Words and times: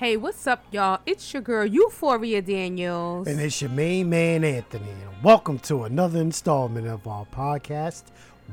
Hey, 0.00 0.16
what's 0.16 0.46
up, 0.46 0.64
y'all? 0.72 1.00
It's 1.04 1.34
your 1.34 1.42
girl, 1.42 1.66
Euphoria 1.66 2.40
Daniels. 2.40 3.28
And 3.28 3.38
it's 3.38 3.60
your 3.60 3.68
main 3.68 4.08
man, 4.08 4.44
Anthony. 4.44 4.88
And 4.88 5.22
welcome 5.22 5.58
to 5.68 5.84
another 5.84 6.22
installment 6.22 6.88
of 6.88 7.06
our 7.06 7.26
podcast, 7.26 8.04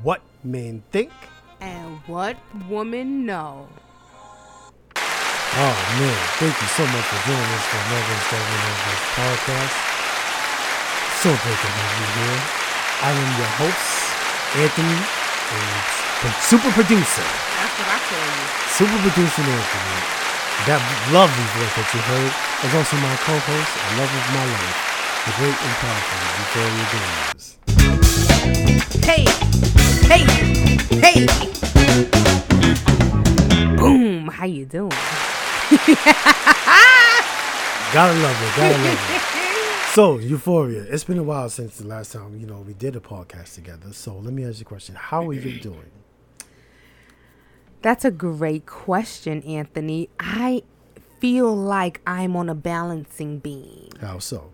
What 0.02 0.20
Men 0.44 0.82
Think. 0.92 1.08
And 1.62 2.04
what 2.04 2.36
women 2.68 3.24
know. 3.24 3.66
Oh, 4.92 5.76
man. 5.96 6.20
Thank 6.36 6.52
you 6.52 6.68
so 6.76 6.84
much 6.84 7.06
for 7.08 7.16
joining 7.24 7.52
us 7.56 7.64
for 7.64 7.80
another 7.80 8.12
installment 8.12 8.62
of 8.68 8.76
this 8.84 9.02
podcast. 9.16 9.72
So 11.16 11.32
great 11.32 11.60
to 11.64 11.70
have 11.72 11.96
you 11.96 12.08
here. 12.28 12.40
I 13.00 13.16
am 13.24 13.30
your 13.40 13.52
host, 13.56 13.88
Anthony, 14.52 15.00
and 15.00 16.36
super 16.44 16.68
producer. 16.76 17.24
That's 17.24 17.72
what 17.80 17.88
I 17.88 17.96
call 18.04 18.20
you. 18.36 18.44
Super 18.68 19.00
producer 19.00 19.40
Anthony. 19.48 19.97
That 20.68 20.84
lovely 21.16 21.48
voice 21.56 21.72
that 21.80 21.88
you 21.96 22.00
heard 22.04 22.28
is 22.60 22.76
also 22.76 23.00
my 23.00 23.16
co-host 23.24 23.72
and 23.72 23.96
love 23.96 24.12
of 24.12 24.28
my 24.36 24.44
life, 24.52 24.76
the 25.24 25.32
great 25.40 25.56
and 25.64 25.72
powerful 25.80 26.20
Euphoria 26.44 26.84
Daniels. 26.92 27.56
Hey, 29.00 29.24
hey, 30.04 30.28
hey. 31.00 31.24
Boom. 33.78 34.28
How 34.28 34.44
you 34.44 34.66
doing? 34.66 34.90
Gotta 37.90 38.12
love 38.20 38.36
it, 38.36 38.52
gotta 38.54 38.76
love 38.84 39.00
it. 39.08 39.22
So, 39.94 40.18
Euphoria, 40.18 40.82
it's 40.82 41.02
been 41.02 41.16
a 41.16 41.22
while 41.22 41.48
since 41.48 41.78
the 41.78 41.86
last 41.86 42.12
time, 42.12 42.38
you 42.38 42.46
know, 42.46 42.60
we 42.60 42.74
did 42.74 42.94
a 42.94 43.00
podcast 43.00 43.54
together. 43.54 43.94
So 43.94 44.18
let 44.18 44.34
me 44.34 44.44
ask 44.44 44.58
you 44.58 44.66
a 44.66 44.68
question. 44.68 44.94
How 44.94 45.26
are 45.26 45.32
you 45.32 45.58
doing? 45.60 45.97
That's 47.80 48.04
a 48.04 48.10
great 48.10 48.66
question, 48.66 49.42
Anthony. 49.42 50.08
I 50.18 50.62
feel 51.20 51.54
like 51.54 52.00
I'm 52.06 52.36
on 52.36 52.48
a 52.48 52.54
balancing 52.54 53.38
beam. 53.38 53.90
How 54.00 54.18
so? 54.18 54.50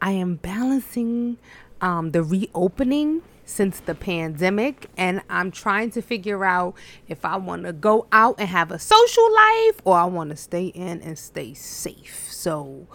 I 0.00 0.12
am 0.12 0.36
balancing 0.36 1.38
um, 1.80 2.10
the 2.10 2.22
reopening 2.22 3.22
since 3.44 3.78
the 3.80 3.94
pandemic, 3.94 4.90
and 4.96 5.22
I'm 5.30 5.52
trying 5.52 5.90
to 5.92 6.02
figure 6.02 6.44
out 6.44 6.74
if 7.06 7.24
I 7.24 7.36
want 7.36 7.64
to 7.64 7.72
go 7.72 8.06
out 8.10 8.36
and 8.38 8.48
have 8.48 8.72
a 8.72 8.78
social 8.78 9.32
life 9.34 9.80
or 9.84 9.96
I 9.96 10.04
want 10.04 10.30
to 10.30 10.36
stay 10.36 10.66
in 10.66 11.00
and 11.02 11.16
stay 11.16 11.54
safe. 11.54 12.26
So 12.30 12.88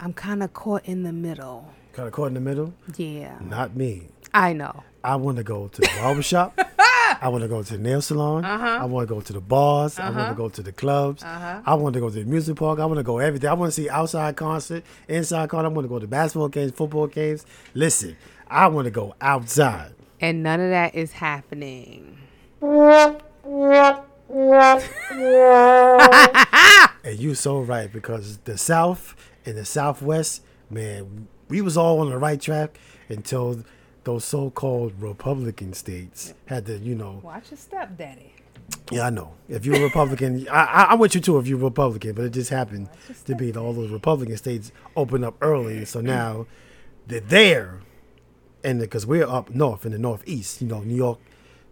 I'm 0.00 0.12
kind 0.12 0.42
of 0.42 0.52
caught 0.52 0.84
in 0.84 1.04
the 1.04 1.12
middle. 1.12 1.72
Kind 1.92 2.08
of 2.08 2.12
caught 2.12 2.26
in 2.26 2.34
the 2.34 2.40
middle? 2.40 2.74
Yeah, 2.96 3.38
Not 3.40 3.76
me. 3.76 4.08
I 4.34 4.52
know. 4.52 4.82
I 5.02 5.16
want 5.16 5.38
to 5.38 5.44
go 5.44 5.68
to 5.68 5.80
the 5.80 5.90
barbershop. 6.00 6.58
I 7.20 7.28
want 7.28 7.42
to 7.42 7.48
go 7.48 7.62
to 7.62 7.72
the 7.76 7.78
nail 7.78 8.00
salon. 8.02 8.44
Uh-huh. 8.44 8.78
I 8.82 8.84
want 8.84 9.08
to 9.08 9.14
go 9.14 9.20
to 9.20 9.32
the 9.32 9.40
bars. 9.40 9.98
I 9.98 10.10
want 10.10 10.28
to 10.28 10.34
go 10.34 10.48
to 10.48 10.62
the 10.62 10.72
clubs. 10.72 11.22
I 11.24 11.74
want 11.74 11.94
to 11.94 12.00
go 12.00 12.08
to 12.08 12.14
the 12.14 12.24
music 12.24 12.56
park. 12.56 12.78
I 12.78 12.86
want 12.86 12.98
to 12.98 13.04
go 13.04 13.18
everything. 13.18 13.48
I 13.48 13.54
want 13.54 13.72
to 13.72 13.82
see 13.82 13.88
outside 13.88 14.36
concert, 14.36 14.84
inside 15.08 15.48
concert. 15.48 15.66
I 15.66 15.68
want 15.68 15.84
to 15.84 15.88
go 15.88 15.98
to 15.98 16.06
basketball 16.06 16.48
games, 16.48 16.72
football 16.72 17.06
games. 17.06 17.46
Listen, 17.74 18.16
I 18.48 18.68
want 18.68 18.86
to 18.86 18.90
go 18.90 19.14
outside. 19.20 19.94
And 20.20 20.42
none 20.42 20.60
of 20.60 20.70
that 20.70 20.94
is 20.94 21.12
happening. 21.12 22.18
And 27.06 27.20
you 27.20 27.36
so 27.36 27.60
right 27.60 27.92
because 27.92 28.38
the 28.38 28.58
South 28.58 29.14
and 29.44 29.56
the 29.56 29.64
Southwest, 29.64 30.42
man, 30.68 31.28
we 31.48 31.60
was 31.60 31.76
all 31.76 32.00
on 32.00 32.10
the 32.10 32.18
right 32.18 32.40
track 32.40 32.80
until 33.08 33.62
those 34.06 34.24
so-called 34.24 34.92
Republican 35.00 35.72
states 35.74 36.32
had 36.46 36.64
to, 36.66 36.78
you 36.78 36.94
know, 36.94 37.20
Watch 37.22 37.50
your 37.50 37.58
stepdaddy. 37.58 38.32
yeah, 38.90 39.06
I 39.06 39.10
know. 39.10 39.34
If 39.48 39.66
you're 39.66 39.76
a 39.76 39.82
Republican, 39.82 40.46
I, 40.50 40.64
I, 40.64 40.92
I'm 40.92 40.98
with 40.98 41.14
you 41.14 41.20
too. 41.20 41.38
If 41.38 41.46
you're 41.46 41.58
a 41.60 41.64
Republican, 41.64 42.14
but 42.14 42.24
it 42.24 42.30
just 42.30 42.50
happened 42.50 42.88
to 43.26 43.34
be 43.34 43.50
that 43.50 43.60
all 43.60 43.72
those 43.74 43.90
Republican 43.90 44.36
states 44.36 44.72
opened 44.96 45.24
up 45.24 45.34
early, 45.42 45.84
so 45.84 46.00
now 46.00 46.46
they're 47.06 47.20
there, 47.20 47.80
and 48.64 48.80
because 48.80 49.04
we're 49.04 49.26
up 49.28 49.50
north 49.50 49.84
in 49.84 49.92
the 49.92 49.98
Northeast, 49.98 50.62
you 50.62 50.68
know, 50.68 50.80
New 50.80 50.94
York, 50.94 51.18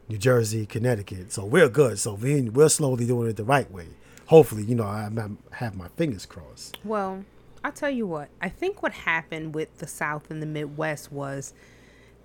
New 0.09 0.19
Jersey, 0.19 0.67
Connecticut, 0.67 1.33
so 1.33 1.44
we're 1.44 1.69
good. 1.69 1.99
So 1.99 2.15
we 2.15 2.43
we're 2.43 2.69
slowly 2.69 3.06
doing 3.06 3.31
it 3.31 3.37
the 3.37 3.44
right 3.44 3.71
way. 3.71 3.87
Hopefully, 4.27 4.65
you 4.65 4.75
know, 4.75 4.84
I, 4.84 5.09
I 5.17 5.56
have 5.56 5.77
my 5.77 5.89
fingers 5.89 6.27
crossed. 6.27 6.78
Well, 6.84 7.25
I'll 7.62 7.73
tell 7.73 7.91
you 7.91 8.06
what. 8.06 8.28
I 8.43 8.49
think 8.49 8.83
what 8.83 8.93
happened 8.93 9.55
with 9.55 9.78
the 9.78 9.87
South 9.87 10.31
and 10.31 10.43
the 10.43 10.47
Midwest 10.47 11.12
was 11.12 11.55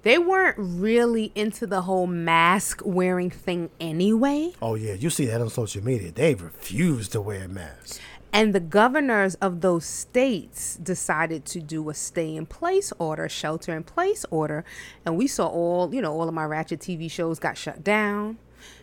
they 0.04 0.18
weren't 0.18 0.56
really 0.58 1.32
into 1.36 1.68
the 1.68 1.82
whole 1.82 2.08
mask 2.08 2.82
wearing 2.86 3.30
thing 3.30 3.70
anyway. 3.80 4.54
Oh 4.62 4.76
yeah, 4.76 4.94
you 4.94 5.10
see 5.10 5.26
that 5.26 5.42
on 5.42 5.50
social 5.50 5.84
media. 5.84 6.12
They 6.12 6.36
refuse 6.36 7.08
to 7.10 7.22
wear 7.22 7.48
masks. 7.48 8.00
And 8.32 8.54
the 8.54 8.60
governors 8.60 9.34
of 9.36 9.62
those 9.62 9.86
states 9.86 10.76
decided 10.76 11.46
to 11.46 11.60
do 11.60 11.90
a 11.90 11.96
stay 11.96 12.36
in 12.36 12.46
place 12.46 12.94
order, 13.00 13.28
shelter 13.28 13.76
in 13.76 13.84
place 13.84 14.24
order. 14.30 14.64
And 15.04 15.18
we 15.18 15.26
saw 15.26 15.48
all, 15.48 15.94
you 15.94 16.00
know, 16.02 16.14
all 16.14 16.28
of 16.28 16.34
my 16.36 16.46
Ratchet 16.46 16.80
TV 16.80 17.10
shows 17.10 17.40
got 17.40 17.58
shut 17.58 17.84
down. 17.84 18.38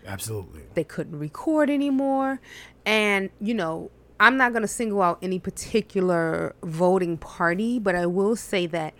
Absolutely. 0.06 0.62
they 0.74 0.84
couldn't 0.84 1.18
record 1.18 1.68
anymore 1.68 2.40
and 2.86 3.28
you 3.40 3.52
know 3.52 3.90
i'm 4.18 4.36
not 4.38 4.52
going 4.52 4.62
to 4.62 4.68
single 4.68 5.02
out 5.02 5.18
any 5.20 5.38
particular 5.38 6.54
voting 6.62 7.18
party 7.18 7.78
but 7.78 7.94
i 7.94 8.06
will 8.06 8.36
say 8.36 8.66
that 8.66 8.94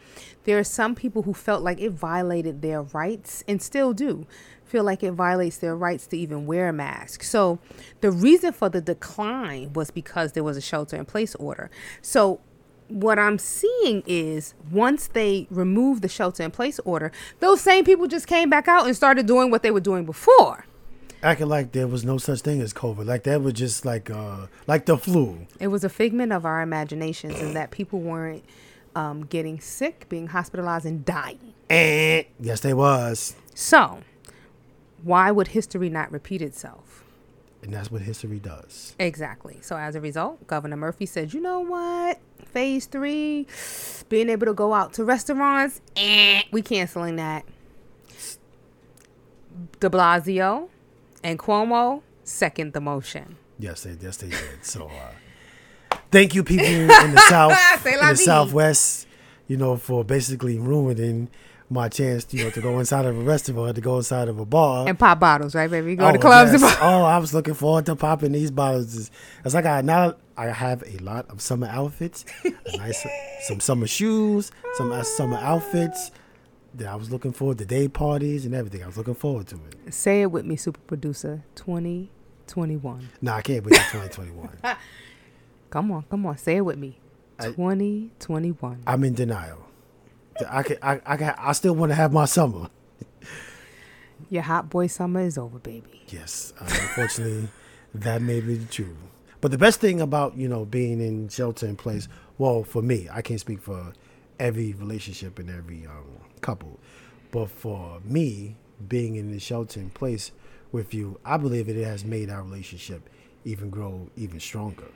there 0.46 0.58
are 0.58 0.64
some 0.64 0.94
people 0.94 1.22
who 1.22 1.34
felt 1.34 1.62
like 1.62 1.80
it 1.80 1.90
violated 1.90 2.62
their 2.62 2.82
rights 2.82 3.44
and 3.46 3.60
still 3.60 3.92
do 3.92 4.26
feel 4.64 4.82
like 4.82 5.02
it 5.02 5.12
violates 5.12 5.58
their 5.58 5.76
rights 5.76 6.06
to 6.08 6.16
even 6.16 6.46
wear 6.46 6.68
a 6.68 6.72
mask 6.72 7.22
so 7.22 7.58
the 8.00 8.10
reason 8.10 8.52
for 8.52 8.68
the 8.68 8.80
decline 8.80 9.72
was 9.74 9.90
because 9.90 10.32
there 10.32 10.42
was 10.42 10.56
a 10.56 10.60
shelter 10.60 10.96
in 10.96 11.04
place 11.04 11.34
order 11.36 11.70
so 12.00 12.40
what 12.88 13.18
I'm 13.18 13.38
seeing 13.38 14.02
is 14.06 14.54
once 14.70 15.08
they 15.08 15.46
removed 15.50 16.02
the 16.02 16.08
shelter 16.08 16.42
in 16.42 16.50
place 16.50 16.78
order, 16.84 17.12
those 17.40 17.60
same 17.60 17.84
people 17.84 18.06
just 18.06 18.26
came 18.26 18.50
back 18.50 18.68
out 18.68 18.86
and 18.86 18.94
started 18.94 19.26
doing 19.26 19.50
what 19.50 19.62
they 19.62 19.70
were 19.70 19.80
doing 19.80 20.04
before. 20.04 20.66
Acting 21.22 21.48
like 21.48 21.72
there 21.72 21.88
was 21.88 22.04
no 22.04 22.18
such 22.18 22.40
thing 22.42 22.60
as 22.60 22.72
COVID, 22.72 23.06
like 23.06 23.24
that 23.24 23.42
was 23.42 23.54
just 23.54 23.84
like 23.84 24.10
uh 24.10 24.46
like 24.66 24.86
the 24.86 24.96
flu. 24.96 25.46
It 25.58 25.68
was 25.68 25.82
a 25.82 25.88
figment 25.88 26.32
of 26.32 26.44
our 26.44 26.60
imaginations, 26.60 27.40
and 27.40 27.56
that 27.56 27.70
people 27.70 28.00
weren't 28.00 28.44
um, 28.96 29.26
getting 29.26 29.60
sick, 29.60 30.08
being 30.08 30.28
hospitalized, 30.28 30.86
and 30.86 31.04
dying. 31.04 31.54
And 31.68 32.24
yes, 32.40 32.60
they 32.60 32.74
was. 32.74 33.36
So, 33.54 34.00
why 35.02 35.30
would 35.30 35.48
history 35.48 35.90
not 35.90 36.10
repeat 36.10 36.42
itself? 36.42 37.04
And 37.62 37.74
that's 37.74 37.90
what 37.90 38.02
history 38.02 38.38
does. 38.38 38.94
Exactly. 38.98 39.58
So, 39.60 39.76
as 39.76 39.94
a 39.94 40.00
result, 40.00 40.46
Governor 40.46 40.76
Murphy 40.76 41.04
said, 41.04 41.34
you 41.34 41.40
know 41.40 41.60
what? 41.60 42.18
Phase 42.46 42.86
three, 42.86 43.46
being 44.08 44.30
able 44.30 44.46
to 44.46 44.54
go 44.54 44.72
out 44.72 44.94
to 44.94 45.04
restaurants, 45.04 45.80
eh, 45.96 46.42
we 46.50 46.62
canceling 46.62 47.16
that. 47.16 47.44
De 49.80 49.90
Blasio 49.90 50.68
and 51.22 51.38
Cuomo 51.38 52.02
second 52.24 52.72
the 52.72 52.80
motion. 52.80 53.36
Yes, 53.58 53.82
they 53.82 53.96
yes 54.00 54.18
they 54.18 54.28
did. 54.28 54.62
So 54.62 54.86
uh 54.86 55.12
thank 56.10 56.34
you 56.34 56.42
people 56.44 56.66
in 56.66 56.86
the 56.88 57.20
south 57.28 57.86
in 57.86 57.98
the 58.00 58.16
southwest, 58.16 59.06
you 59.48 59.56
know, 59.56 59.76
for 59.76 60.04
basically 60.04 60.58
ruining 60.58 61.28
my 61.68 61.88
chance, 61.88 62.32
you 62.32 62.44
know, 62.44 62.50
to 62.50 62.60
go 62.60 62.78
inside 62.78 63.04
of 63.06 63.16
a 63.16 63.20
restaurant, 63.22 63.74
to 63.74 63.80
go 63.80 63.97
inside 63.97 64.28
of 64.28 64.38
a 64.38 64.44
bar. 64.44 64.86
And 64.88 64.97
pop 64.97 65.18
bottles, 65.18 65.53
right, 65.54 65.68
baby? 65.68 65.97
Go 65.97 66.06
Oh, 66.08 66.12
to 66.12 66.18
clubs 66.18 66.53
and 66.53 66.60
yes. 66.60 66.76
pop- 66.76 66.84
Oh, 66.84 67.03
I 67.03 67.18
was 67.18 67.34
looking 67.34 67.54
forward 67.54 67.86
to 67.86 67.97
popping 67.97 68.30
these 68.32 68.53
bottles. 68.53 69.10
It's 69.44 69.54
like 69.54 69.64
I 69.66 69.80
now 69.80 70.14
I 70.36 70.47
have 70.47 70.84
a 70.86 70.98
lot 70.98 71.28
of 71.28 71.41
summer 71.41 71.66
outfits, 71.66 72.24
a 72.44 72.76
nice 72.76 73.04
some 73.42 73.59
summer 73.59 73.86
shoes, 73.88 74.52
some 74.74 74.92
uh, 74.92 75.02
summer 75.02 75.38
outfits. 75.38 76.10
That 76.74 76.88
I 76.88 76.94
was 76.94 77.10
looking 77.10 77.32
forward 77.32 77.56
to 77.59 77.64
day 77.64 77.88
parties 77.88 78.44
and 78.44 78.54
everything. 78.54 78.82
I 78.82 78.86
was 78.86 78.98
looking 78.98 79.14
forward 79.14 79.47
to 79.47 79.56
it. 79.86 79.94
Say 79.94 80.20
it 80.20 80.30
with 80.30 80.44
me, 80.44 80.56
super 80.56 80.78
producer 80.80 81.42
2021. 81.54 83.09
No, 83.22 83.32
I 83.32 83.41
can't 83.42 83.64
wait 83.64 83.74
till 83.91 84.00
2021. 84.02 84.59
Come 85.71 85.92
on, 85.92 86.04
come 86.10 86.27
on, 86.27 86.39
say 86.39 86.57
it 86.57 86.65
with 86.65 86.78
me. 86.78 86.98
2021. 87.39 88.83
I'm 88.86 89.04
in 89.04 89.15
denial. 89.15 89.66
I 90.48 90.63
can, 90.63 90.77
I, 90.83 91.01
I, 91.07 91.16
can, 91.16 91.34
I 91.39 91.53
still 91.53 91.74
want 91.74 91.91
to 91.91 91.97
have 91.97 92.13
my 92.13 92.24
summer. 92.24 92.68
Your 94.30 94.42
hot 94.42 94.71
boy 94.71 94.86
summer 94.86 95.21
is 95.21 95.39
over, 95.39 95.59
baby. 95.59 96.03
Yes, 96.09 96.53
uh, 96.60 96.65
unfortunately, 96.65 97.48
that 97.95 98.22
may 98.22 98.41
be 98.41 98.66
true. 98.71 98.97
But 99.41 99.51
the 99.51 99.59
best 99.59 99.80
thing 99.80 100.01
about 100.01 100.36
you 100.36 100.48
know 100.48 100.65
being 100.65 101.01
in 101.01 101.28
shelter 101.28 101.66
in 101.66 101.77
place, 101.77 102.09
well, 102.39 102.65
for 102.65 102.83
me, 102.83 103.09
I 103.10 103.22
can't 103.22 103.41
speak 103.41 103.60
for 103.60 103.92
every 104.39 104.72
relationship 104.74 105.39
and 105.39 105.51
every 105.51 105.86
um, 105.86 106.04
couple, 106.41 106.78
but 107.30 107.51
for 107.51 108.01
me, 108.04 108.57
being 108.89 109.16
in 109.16 109.30
the 109.30 109.39
shelter 109.39 109.80
in 109.80 109.91
place 109.91 110.33
with 110.72 110.92
you, 110.92 111.19
I 111.24 111.36
believe 111.36 111.69
it 111.69 111.83
has 111.84 112.04
made 112.04 112.30
our 112.30 112.42
relationship 112.42 113.09
even 113.45 113.71
grow 113.71 114.09
even 114.16 114.41
stronger. 114.41 114.89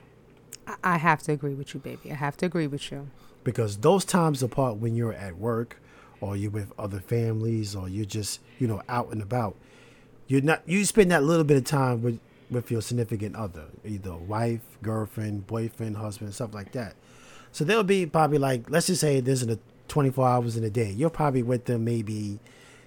I, 0.83 0.99
have 0.99 1.23
to 1.25 1.33
agree 1.33 1.55
with 1.55 1.75
you, 1.75 1.81
baby. 1.81 2.11
I 2.13 2.15
have 2.15 2.37
to 2.39 2.47
agree 2.47 2.67
with 2.67 2.91
you. 2.91 3.09
because 3.45 3.79
those 3.79 4.05
times 4.05 4.43
apart 4.43 4.77
when 4.77 4.95
you're 4.95 5.15
at 5.15 5.37
work 5.37 5.79
or 6.21 6.37
you're 6.37 6.51
with 6.51 6.73
other 6.79 7.01
families 7.01 7.75
or 7.75 7.89
you're 7.89 8.05
just 8.05 8.41
you 8.59 8.67
know 8.67 8.83
out 8.89 9.09
and 9.11 9.23
about 9.23 9.57
you're 10.29 10.43
not 10.43 10.63
you 10.67 10.85
spend 10.85 11.11
that 11.11 11.23
little 11.25 11.45
bit 11.45 11.57
of 11.57 11.65
time 11.65 12.03
with 12.03 12.21
with 12.51 12.71
your 12.71 12.83
significant 12.83 13.37
other, 13.37 13.67
either 13.85 14.15
wife, 14.15 14.61
girlfriend, 14.83 15.47
boyfriend, 15.47 15.97
husband, 15.97 16.35
stuff 16.35 16.53
like 16.53 16.73
that. 16.73 16.95
So 17.53 17.65
there'll 17.65 17.85
be 17.85 18.07
probably 18.07 18.39
like 18.39 18.69
let's 18.71 18.87
just 18.87 19.01
say 19.01 19.21
there's 19.21 19.43
a 19.43 19.59
24 19.89 20.29
hours 20.29 20.57
in 20.57 20.65
a 20.65 20.71
day. 20.71 20.91
You're 20.91 21.11
probably 21.11 21.43
with 21.43 21.65
them 21.65 21.85
maybe 21.85 22.39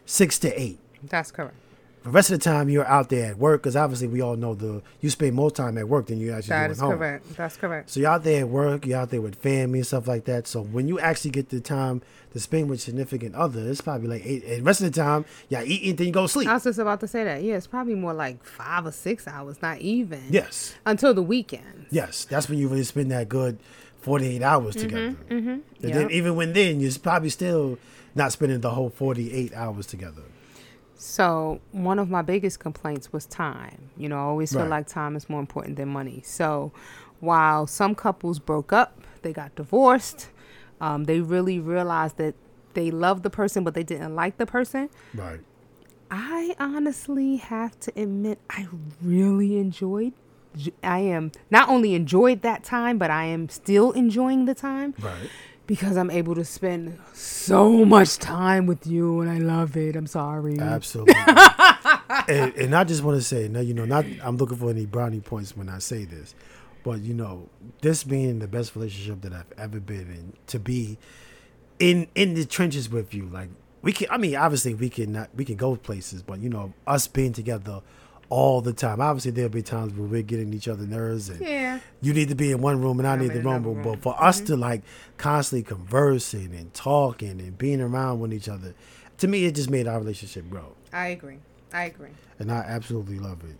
six 0.05 0.39
to 0.39 0.61
eight. 0.61 0.79
That's 1.03 1.31
correct. 1.31 1.55
The 2.03 2.09
rest 2.09 2.31
of 2.31 2.39
the 2.39 2.43
time 2.43 2.67
you're 2.69 2.85
out 2.85 3.07
there 3.09 3.31
at 3.31 3.37
work 3.37 3.61
because 3.63 3.77
obviously 3.77 4.07
we 4.09 4.19
all 4.21 4.35
know 4.35 4.55
the 4.55 4.81
you 4.99 5.09
spend 5.09 5.35
more 5.35 5.49
time 5.49 5.77
at 5.77 5.87
work 5.87 6.07
than 6.07 6.19
you 6.19 6.33
actually 6.33 6.49
That 6.49 6.67
do 6.67 6.73
at 6.73 6.79
home. 6.79 6.89
That 6.89 6.95
is 6.95 6.99
correct. 6.99 7.37
That's 7.37 7.55
correct. 7.57 7.89
So 7.91 7.99
you're 8.01 8.09
out 8.09 8.23
there 8.25 8.41
at 8.41 8.49
work, 8.49 8.85
you're 8.85 8.99
out 8.99 9.09
there 9.09 9.21
with 9.21 9.35
family 9.35 9.79
and 9.79 9.87
stuff 9.87 10.05
like 10.07 10.25
that. 10.25 10.45
So 10.45 10.61
when 10.61 10.87
you 10.89 10.99
actually 10.99 11.31
get 11.31 11.47
the 11.49 11.61
time 11.61 12.01
to 12.33 12.39
spend 12.41 12.69
with 12.69 12.81
significant 12.81 13.35
other, 13.35 13.61
it's 13.69 13.79
probably 13.79 14.07
like 14.09 14.25
eight. 14.25 14.43
And 14.43 14.57
the 14.59 14.63
rest 14.63 14.81
of 14.81 14.91
the 14.91 15.01
time, 15.01 15.23
y'all 15.47 15.63
eat 15.63 15.95
then 15.97 16.07
you 16.07 16.13
go 16.13 16.23
to 16.23 16.27
sleep. 16.27 16.49
I 16.49 16.55
was 16.55 16.63
just 16.65 16.77
about 16.79 16.99
to 16.99 17.07
say 17.07 17.23
that. 17.23 17.41
Yeah, 17.41 17.55
it's 17.55 17.67
probably 17.67 17.95
more 17.95 18.13
like 18.13 18.43
five 18.43 18.85
or 18.85 18.91
six 18.91 19.25
hours, 19.27 19.61
not 19.61 19.79
even. 19.79 20.23
Yes, 20.29 20.75
Until 20.85 21.13
the 21.13 21.21
weekend. 21.23 21.85
yes, 21.89 22.25
that's 22.25 22.49
when 22.49 22.57
you 22.59 22.67
really 22.67 22.83
spend 22.83 23.11
that 23.11 23.29
good 23.29 23.59
48 24.01 24.41
hours 24.41 24.75
together. 24.75 25.05
And 25.05 25.17
then 25.29 25.61
Mm-hmm, 25.79 25.87
Yep. 25.87 26.11
even 26.11 26.35
when 26.35 26.51
then, 26.51 26.81
you're 26.81 26.91
probably 27.01 27.29
still 27.29 27.77
not 28.13 28.33
spending 28.33 28.59
the 28.59 28.71
whole 28.71 28.89
48 28.89 29.53
hours 29.53 29.87
together. 29.87 30.23
So 30.95 31.59
one 31.71 31.99
of 31.99 32.09
my 32.09 32.21
biggest 32.21 32.59
complaints 32.59 33.11
was 33.11 33.25
time. 33.25 33.89
You 33.97 34.09
know, 34.09 34.17
I 34.17 34.21
always 34.21 34.53
feel 34.53 34.67
like 34.67 34.87
time 34.87 35.15
is 35.15 35.29
more 35.29 35.39
important 35.39 35.75
than 35.75 35.89
money. 35.89 36.21
So 36.23 36.71
while 37.19 37.67
some 37.67 37.95
couples 37.95 38.39
broke 38.39 38.71
up, 38.71 39.01
they 39.21 39.33
got 39.33 39.55
divorced, 39.55 40.29
um, 40.81 41.05
they 41.05 41.19
really 41.21 41.59
realized 41.59 42.17
that 42.17 42.35
they 42.73 42.91
loved 42.91 43.23
the 43.23 43.29
person, 43.29 43.63
but 43.63 43.73
they 43.73 43.83
didn't 43.83 44.15
like 44.15 44.37
the 44.37 44.45
person. 44.45 44.89
Right. 45.13 45.39
I 46.11 46.55
honestly 46.59 47.37
have 47.37 47.79
to 47.81 47.93
admit, 47.99 48.39
I 48.49 48.67
really 49.01 49.57
enjoyed. 49.57 50.13
I 50.83 50.99
am 50.99 51.31
not 51.49 51.69
only 51.69 51.95
enjoyed 51.95 52.43
that 52.43 52.63
time, 52.63 52.99
but 52.99 53.09
I 53.09 53.25
am 53.25 53.49
still 53.49 53.91
enjoying 53.93 54.45
the 54.45 54.53
time 54.53 54.93
Right. 54.99 55.29
Because 55.65 55.97
I'm 55.97 56.11
able 56.11 56.35
to 56.35 56.43
spend 56.43 56.99
so 57.13 57.85
much 57.85 58.17
time 58.17 58.65
with 58.65 58.85
you, 58.85 59.21
and 59.21 59.29
I 59.29 59.37
love 59.37 59.77
it. 59.77 59.95
I'm 59.95 60.07
sorry. 60.07 60.59
Absolutely. 60.59 61.15
and, 62.27 62.53
and 62.55 62.75
I 62.75 62.83
just 62.83 63.03
want 63.03 63.17
to 63.17 63.23
say, 63.23 63.47
no, 63.47 63.61
you 63.61 63.73
know, 63.73 63.85
not 63.85 64.05
I'm 64.23 64.37
looking 64.37 64.57
for 64.57 64.69
any 64.69 64.85
brownie 64.85 65.21
points 65.21 65.55
when 65.55 65.69
I 65.69 65.79
say 65.79 66.05
this, 66.05 66.35
but 66.83 67.01
you 67.01 67.13
know, 67.13 67.49
this 67.81 68.03
being 68.03 68.39
the 68.39 68.47
best 68.47 68.75
relationship 68.75 69.21
that 69.21 69.33
I've 69.33 69.51
ever 69.57 69.79
been 69.79 70.11
in, 70.11 70.33
to 70.47 70.59
be 70.59 70.97
in 71.79 72.07
in 72.15 72.33
the 72.33 72.45
trenches 72.45 72.89
with 72.89 73.13
you, 73.13 73.27
like 73.27 73.49
we 73.81 73.93
can. 73.93 74.07
I 74.09 74.17
mean, 74.17 74.35
obviously 74.35 74.73
we 74.73 74.89
can 74.89 75.13
not 75.13 75.29
we 75.35 75.45
can 75.45 75.55
go 75.55 75.75
places, 75.75 76.21
but 76.21 76.39
you 76.39 76.49
know, 76.49 76.73
us 76.85 77.07
being 77.07 77.33
together 77.33 77.81
all 78.29 78.61
the 78.61 78.73
time. 78.73 78.99
Obviously, 79.01 79.31
there'll 79.31 79.49
be 79.49 79.61
times 79.61 79.93
where 79.93 80.07
we're 80.07 80.21
getting 80.23 80.53
each 80.53 80.67
other 80.67 80.85
nerves, 80.85 81.29
and 81.29 81.39
Yeah. 81.41 81.79
you 82.01 82.13
need 82.13 82.29
to 82.29 82.35
be 82.35 82.51
in 82.51 82.61
one 82.61 82.81
room 82.81 82.99
and 82.99 83.07
I 83.07 83.13
I'm 83.13 83.19
need 83.19 83.31
the 83.33 83.39
another 83.39 83.59
room. 83.69 83.75
room. 83.75 83.83
But 83.83 84.01
for 84.01 84.21
us 84.21 84.37
mm-hmm. 84.37 84.45
to 84.47 84.55
like 84.57 84.81
constantly 85.17 85.63
conversing 85.63 86.53
and 86.55 86.73
talking 86.73 87.39
and 87.39 87.57
being 87.57 87.81
around 87.81 88.19
with 88.19 88.33
each 88.33 88.49
other, 88.49 88.73
to 89.19 89.27
me, 89.27 89.45
it 89.45 89.55
just 89.55 89.69
made 89.69 89.87
our 89.87 89.99
relationship 89.99 90.49
grow, 90.49 90.73
I 90.91 91.07
agree. 91.07 91.37
I 91.73 91.85
agree. 91.85 92.09
and 92.39 92.51
I 92.51 92.57
absolutely 92.59 93.19
love 93.19 93.43
it. 93.43 93.55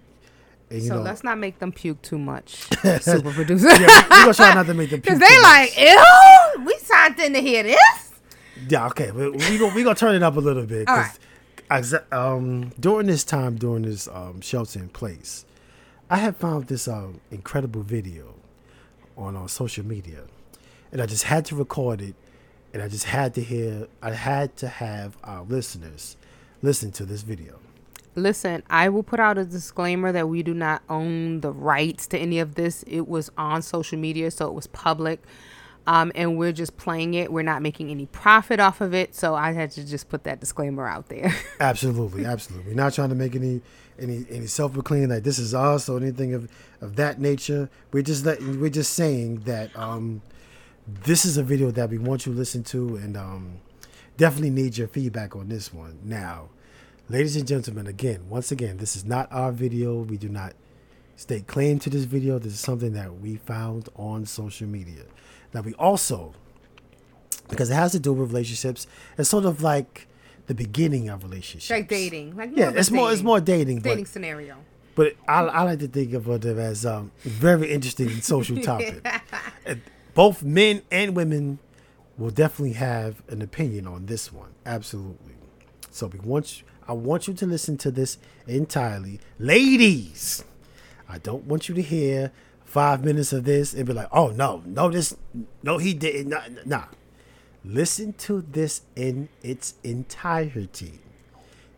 And 0.70 0.82
you 0.82 0.88
so 0.88 0.96
know, 0.96 1.02
let's 1.02 1.24
not 1.24 1.38
make 1.38 1.60
them 1.60 1.72
puke 1.72 2.02
too 2.02 2.18
much, 2.18 2.56
super 3.02 3.32
producer. 3.32 3.70
yeah, 3.70 4.04
we're 4.10 4.10
gonna 4.24 4.34
try 4.34 4.54
not 4.56 4.66
to 4.66 4.74
make 4.74 4.90
them 4.90 5.02
puke. 5.02 5.20
Because 5.20 5.20
they 5.20 5.42
like, 5.42 5.70
much. 5.76 6.58
ew, 6.58 6.66
we 6.66 6.78
signed 6.80 7.20
in 7.20 7.34
to 7.34 7.40
hear 7.42 7.62
this. 7.64 8.12
yeah, 8.70 8.88
okay, 8.88 9.12
we, 9.12 9.30
we 9.30 9.58
gonna 9.60 9.76
we 9.76 9.84
gonna 9.84 9.94
turn 9.96 10.16
it 10.16 10.24
up 10.24 10.36
a 10.36 10.40
little 10.40 10.66
bit. 10.66 10.88
All 10.90 10.96
'cause 10.96 11.06
exa- 11.12 11.18
um, 12.12 12.72
during 12.80 13.08
this 13.08 13.24
time, 13.24 13.58
during 13.58 13.84
this 13.84 14.08
um, 14.08 14.42
shelter 14.42 14.80
in 14.80 14.90
place, 14.90 15.46
I 16.10 16.18
have 16.18 16.38
found 16.38 16.68
this 16.68 16.88
um, 16.88 17.22
incredible 17.32 17.82
video 17.82 18.36
on 19.18 19.36
uh, 19.36 19.48
social 19.48 19.86
media, 19.86 20.24
and 20.92 21.02
I 21.02 21.06
just 21.06 21.24
had 21.24 21.46
to 21.46 21.56
record 21.56 22.02
it, 22.02 22.16
and 22.74 22.82
I 22.84 22.88
just 22.90 23.06
had 23.06 23.34
to 23.36 23.42
hear, 23.42 23.88
I 24.02 24.12
had 24.12 24.56
to 24.58 24.68
have 24.68 25.18
our 25.24 25.44
listeners 25.44 26.18
listen 26.62 26.92
to 26.94 27.06
this 27.06 27.22
video. 27.22 27.60
Listen, 28.16 28.62
I 28.70 28.90
will 28.90 29.02
put 29.02 29.20
out 29.20 29.40
a 29.40 29.46
disclaimer 29.46 30.12
that 30.12 30.30
we 30.30 30.44
do 30.44 30.54
not 30.54 30.84
own 30.88 31.42
the 31.42 31.52
rights 31.52 32.06
to 32.08 32.18
any 32.20 32.40
of 32.40 32.54
this. 32.54 32.84
It 32.84 33.08
was 33.08 33.32
on 33.38 33.64
social 33.64 33.98
media, 33.98 34.30
so 34.30 34.48
it 34.48 34.54
was 34.54 34.68
public. 34.68 35.24
Um, 35.86 36.12
and 36.16 36.38
we're 36.38 36.54
just 36.54 36.78
playing 36.78 37.14
it. 37.14 37.32
We're 37.32 37.44
not 37.44 37.62
making 37.62 37.90
any 37.90 38.06
profit 38.06 38.60
off 38.60 38.80
of 38.80 38.94
it. 38.94 39.14
So 39.16 39.36
I 39.36 39.52
had 39.52 39.72
to 39.72 39.86
just 39.86 40.08
put 40.10 40.24
that 40.24 40.40
disclaimer 40.40 40.88
out 40.88 41.10
there. 41.10 41.36
Absolutely, 41.60 42.26
absolutely. 42.26 42.72
We're 42.72 42.78
not 42.78 42.94
trying 42.94 43.10
to 43.10 43.16
make 43.16 43.36
any 43.36 43.62
any 44.00 44.26
any 44.30 44.48
self 44.48 44.74
proclaim 44.74 45.10
like 45.10 45.24
this 45.24 45.40
is 45.40 45.54
us 45.54 45.88
or 45.88 45.98
anything 45.98 46.34
of 46.34 46.50
of 46.82 46.96
that 46.96 47.20
nature. 47.20 47.70
We're 47.92 48.04
just 48.04 48.26
letting 48.26 48.60
we're 48.60 48.70
just 48.70 48.94
saying 48.94 49.42
that 49.42 49.76
um 49.78 50.22
this 50.88 51.26
is 51.26 51.38
a 51.38 51.44
video 51.44 51.72
that 51.72 51.90
we 51.90 51.98
want 51.98 52.26
you 52.26 52.34
to 52.34 52.38
listen 52.38 52.64
to 52.66 52.96
and 52.98 53.16
um 53.16 53.60
definitely 54.18 54.50
need 54.50 54.78
your 54.78 54.88
feedback 54.88 55.36
on 55.36 55.50
this 55.50 55.74
one. 55.74 56.00
Now, 56.04 56.50
ladies 57.10 57.36
and 57.36 57.48
gentlemen, 57.48 57.88
again, 57.88 58.30
once 58.30 58.52
again, 58.52 58.78
this 58.78 58.96
is 58.96 59.06
not 59.06 59.32
our 59.32 59.52
video. 59.52 60.02
We 60.02 60.18
do 60.18 60.30
not 60.30 60.54
stake 61.16 61.48
claim 61.48 61.80
to 61.80 61.90
this 61.90 62.04
video. 62.06 62.40
This 62.40 62.54
is 62.54 62.60
something 62.60 62.94
that 62.94 63.20
we 63.20 63.38
found 63.38 63.90
on 63.96 64.26
social 64.26 64.68
media. 64.68 65.04
Now 65.54 65.62
we 65.62 65.74
also 65.76 66.34
because 67.50 67.70
it 67.70 67.76
has 67.76 67.92
to 67.92 68.00
do 68.00 68.14
with 68.14 68.30
relationships, 68.30 68.88
it's 69.18 69.30
sort 69.30 69.46
of 69.46 69.62
like 69.62 70.08
the 70.48 70.54
beginning 70.56 71.10
of 71.10 71.24
relationships. 71.24 71.70
like 71.70 71.88
dating. 71.88 72.36
Like 72.36 72.52
Yeah, 72.54 72.72
it's 72.76 72.92
more 72.92 73.12
it's 73.12 73.22
more 73.22 73.40
dating, 73.40 73.78
but 73.80 73.90
dating 73.90 74.06
scenario. 74.06 74.58
but 74.96 75.14
I, 75.28 75.42
I 75.42 75.62
like 75.64 75.80
to 75.80 75.88
think 75.88 76.14
of 76.14 76.28
it 76.30 76.46
as 76.46 76.86
um, 76.86 77.12
a 77.26 77.30
very 77.30 77.72
interesting 77.72 78.10
social 78.22 78.58
topic. 78.62 79.06
Both 80.14 80.44
men 80.44 80.82
and 80.92 81.16
women 81.16 81.60
will 82.18 82.30
definitely 82.30 82.74
have 82.74 83.24
an 83.28 83.42
opinion 83.42 83.88
on 83.88 84.06
this 84.06 84.32
one. 84.32 84.52
Absolutely. 84.66 85.34
So 85.90 86.08
we 86.08 86.20
want 86.20 86.60
you, 86.60 86.66
I 86.88 86.94
want 86.94 87.28
you 87.28 87.34
to 87.34 87.46
listen 87.46 87.78
to 87.78 87.92
this 87.92 88.18
entirely, 88.48 89.20
ladies. 89.40 90.44
I 91.10 91.18
don't 91.18 91.46
want 91.46 91.70
you 91.70 91.76
to 91.76 91.82
hear 91.82 92.32
five 92.66 93.04
minutes 93.04 93.34
of 93.34 93.44
this 93.44 93.74
and 93.74 93.86
be 93.86 93.94
like, 93.94 94.08
"Oh 94.12 94.30
no, 94.30 94.64
no, 94.66 94.90
this, 94.90 95.16
no, 95.62 95.78
he 95.78 95.94
didn't." 95.94 96.30
Nah, 96.30 96.42
nah. 96.66 96.86
Listen 97.66 98.12
to 98.14 98.42
this 98.42 98.82
in 98.96 99.30
its 99.42 99.76
entirety 99.84 101.00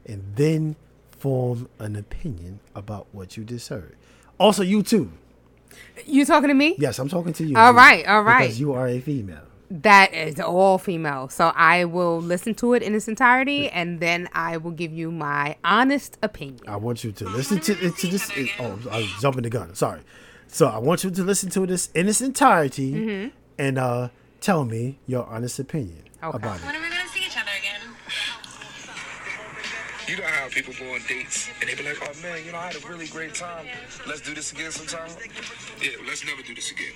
and 0.06 0.24
then 0.36 0.75
form 1.12 1.70
an 1.80 1.96
opinion 1.96 2.60
about 2.74 3.08
what 3.12 3.38
you 3.38 3.44
just 3.44 3.70
heard. 3.70 3.96
Also, 4.39 4.63
you 4.63 4.82
too. 4.82 5.12
You 6.06 6.25
talking 6.25 6.48
to 6.50 6.54
me? 6.54 6.75
Yes, 6.80 7.00
I'm 7.00 7.10
talking 7.10 7.34
to 7.34 7.46
you. 7.46 7.58
All 7.58 7.74
right, 7.74 8.06
all 8.08 8.24
right. 8.24 8.44
Because 8.44 8.60
you 8.60 8.74
are 8.74 8.88
a 8.88 9.00
female. 9.00 9.44
That 9.72 10.13
is 10.13 10.39
all 10.39 10.77
female. 10.77 11.30
So 11.30 11.51
I 11.56 11.86
will 11.86 12.22
listen 12.22 12.54
to 12.56 12.74
it 12.74 12.84
in 12.84 12.94
its 12.94 13.08
entirety 13.08 13.70
and 13.70 14.00
then 14.00 14.30
I 14.34 14.58
will 14.58 14.72
give 14.72 14.94
you 14.94 15.12
my 15.12 15.58
honest 15.63 16.18
opinion. 16.22 16.62
I 16.68 16.75
want 16.75 17.04
you 17.04 17.12
to 17.13 17.25
listen 17.30 17.60
to, 17.62 17.75
to 17.75 18.08
this. 18.08 18.32
Oh, 18.60 18.80
I 18.92 19.00
was 19.00 19.13
jumping 19.22 19.44
the 19.44 19.50
gun. 19.50 19.74
Sorry. 19.74 20.01
So 20.47 20.67
I 20.67 20.77
want 20.77 21.03
you 21.03 21.11
to 21.11 21.23
listen 21.23 21.49
to 21.51 21.65
this 21.65 21.89
in 21.93 22.07
its 22.07 22.21
entirety 22.21 23.31
and 23.57 23.77
uh, 23.77 24.09
tell 24.41 24.65
me 24.65 24.97
your 25.07 25.25
honest 25.25 25.59
opinion 25.59 26.03
Okay. 26.23 26.37
about 26.37 26.59
it. 26.59 26.65
When 26.65 26.75
are 26.75 26.79
we 26.81 26.89
gonna 26.89 27.07
see 27.09 27.25
each 27.25 27.37
other 27.37 27.51
again? 27.59 27.81
You 30.07 30.17
know 30.17 30.23
how 30.23 30.47
people 30.49 30.73
go 30.79 30.93
on 30.93 31.01
dates 31.07 31.49
and 31.59 31.69
they 31.69 31.75
be 31.75 31.83
like, 31.83 31.97
oh 32.01 32.13
man, 32.21 32.45
you 32.45 32.51
know, 32.51 32.57
I 32.59 32.67
had 32.71 32.83
a 32.83 32.87
really 32.87 33.07
great 33.07 33.33
time. 33.33 33.65
Let's 34.07 34.21
do 34.21 34.33
this 34.33 34.51
again 34.53 34.71
sometime. 34.71 35.09
Yeah, 35.81 35.89
let's 36.07 36.25
never 36.25 36.41
do 36.43 36.53
this 36.55 36.71
again. 36.71 36.93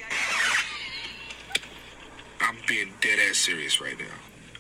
I'm 2.41 2.55
being 2.67 2.93
dead 3.01 3.19
ass 3.29 3.37
serious 3.37 3.81
right 3.81 3.97
now. 3.99 4.05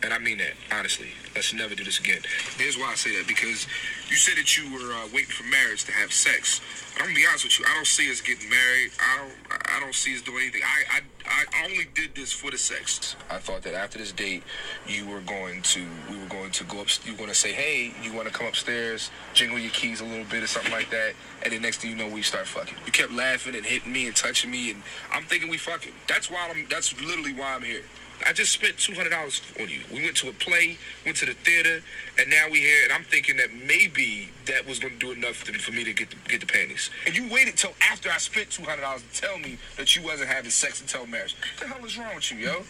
And 0.01 0.13
I 0.13 0.19
mean 0.19 0.37
that, 0.37 0.53
honestly. 0.71 1.09
Let's 1.35 1.53
never 1.53 1.75
do 1.75 1.83
this 1.83 1.99
again. 1.99 2.21
Here's 2.57 2.77
why 2.77 2.91
I 2.91 2.95
say 2.95 3.17
that 3.17 3.27
because 3.27 3.67
you 4.09 4.15
said 4.15 4.37
that 4.37 4.57
you 4.57 4.71
were 4.73 4.93
uh, 4.93 5.07
waiting 5.13 5.29
for 5.29 5.43
marriage 5.43 5.83
to 5.85 5.91
have 5.91 6.11
sex. 6.11 6.61
I'm 6.95 7.05
gonna 7.05 7.15
be 7.15 7.25
honest 7.27 7.45
with 7.45 7.59
you. 7.59 7.65
I 7.67 7.75
don't 7.75 7.87
see 7.87 8.09
us 8.11 8.19
getting 8.21 8.49
married. 8.49 8.91
I 8.99 9.17
don't. 9.17 9.33
I 9.75 9.79
don't 9.79 9.95
see 9.95 10.15
us 10.15 10.21
doing 10.21 10.43
anything. 10.43 10.61
I, 10.63 10.97
I, 10.97 11.45
I 11.61 11.65
only 11.65 11.87
did 11.93 12.15
this 12.15 12.31
for 12.31 12.51
the 12.51 12.57
sex. 12.57 13.15
I 13.29 13.37
thought 13.37 13.61
that 13.63 13.73
after 13.73 13.97
this 13.99 14.11
date, 14.11 14.43
you 14.87 15.07
were 15.07 15.21
going 15.21 15.61
to. 15.61 15.85
We 16.09 16.17
were 16.17 16.25
going 16.25 16.51
to 16.51 16.63
go 16.65 16.81
up. 16.81 16.87
You 17.05 17.13
were 17.13 17.17
going 17.17 17.29
to 17.29 17.35
say, 17.35 17.53
"Hey, 17.53 17.93
you 18.01 18.13
want 18.13 18.27
to 18.27 18.33
come 18.33 18.47
upstairs, 18.47 19.11
jingle 19.33 19.59
your 19.59 19.71
keys 19.71 20.01
a 20.01 20.05
little 20.05 20.25
bit 20.25 20.43
or 20.43 20.47
something 20.47 20.71
like 20.71 20.89
that." 20.89 21.13
And 21.43 21.53
then 21.53 21.61
next 21.61 21.77
thing 21.77 21.91
you 21.91 21.97
know, 21.97 22.07
we 22.07 22.21
start 22.21 22.47
fucking. 22.47 22.75
You 22.85 22.91
kept 22.91 23.11
laughing 23.13 23.55
and 23.55 23.65
hitting 23.65 23.93
me 23.93 24.07
and 24.07 24.15
touching 24.15 24.51
me, 24.51 24.71
and 24.71 24.81
I'm 25.13 25.23
thinking 25.23 25.49
we 25.49 25.57
fucking. 25.57 25.93
That's 26.07 26.29
why 26.29 26.49
I'm. 26.49 26.67
That's 26.69 26.99
literally 27.01 27.33
why 27.33 27.55
I'm 27.55 27.63
here. 27.63 27.83
I 28.27 28.33
just 28.33 28.51
spent 28.51 28.77
two 28.77 28.93
hundred 28.93 29.11
dollars 29.11 29.41
on 29.59 29.69
you. 29.69 29.81
We 29.91 30.03
went 30.03 30.17
to 30.17 30.29
a 30.29 30.33
play, 30.33 30.77
went 31.05 31.17
to 31.17 31.25
the 31.25 31.33
theater, 31.33 31.81
and 32.17 32.29
now 32.29 32.47
we 32.51 32.59
here. 32.59 32.83
And 32.83 32.93
I'm 32.93 33.03
thinking 33.03 33.37
that 33.37 33.49
maybe 33.53 34.29
that 34.45 34.67
was 34.67 34.79
going 34.79 34.93
to 34.93 34.99
do 34.99 35.11
enough 35.11 35.43
to, 35.45 35.53
for 35.53 35.71
me 35.71 35.83
to 35.83 35.93
get 35.93 36.09
the, 36.09 36.17
get 36.27 36.41
the 36.41 36.45
panties. 36.45 36.89
And 37.05 37.15
you 37.15 37.31
waited 37.31 37.55
till 37.57 37.73
after 37.81 38.09
I 38.09 38.17
spent 38.17 38.49
two 38.49 38.63
hundred 38.63 38.81
dollars 38.81 39.03
to 39.03 39.21
tell 39.21 39.39
me 39.39 39.57
that 39.77 39.95
you 39.95 40.03
wasn't 40.03 40.29
having 40.29 40.51
sex 40.51 40.81
until 40.81 41.07
marriage. 41.07 41.35
What 41.57 41.67
the 41.67 41.73
hell 41.73 41.85
is 41.85 41.97
wrong 41.97 42.13
with 42.15 42.31
you, 42.31 42.37
yo? 42.39 42.63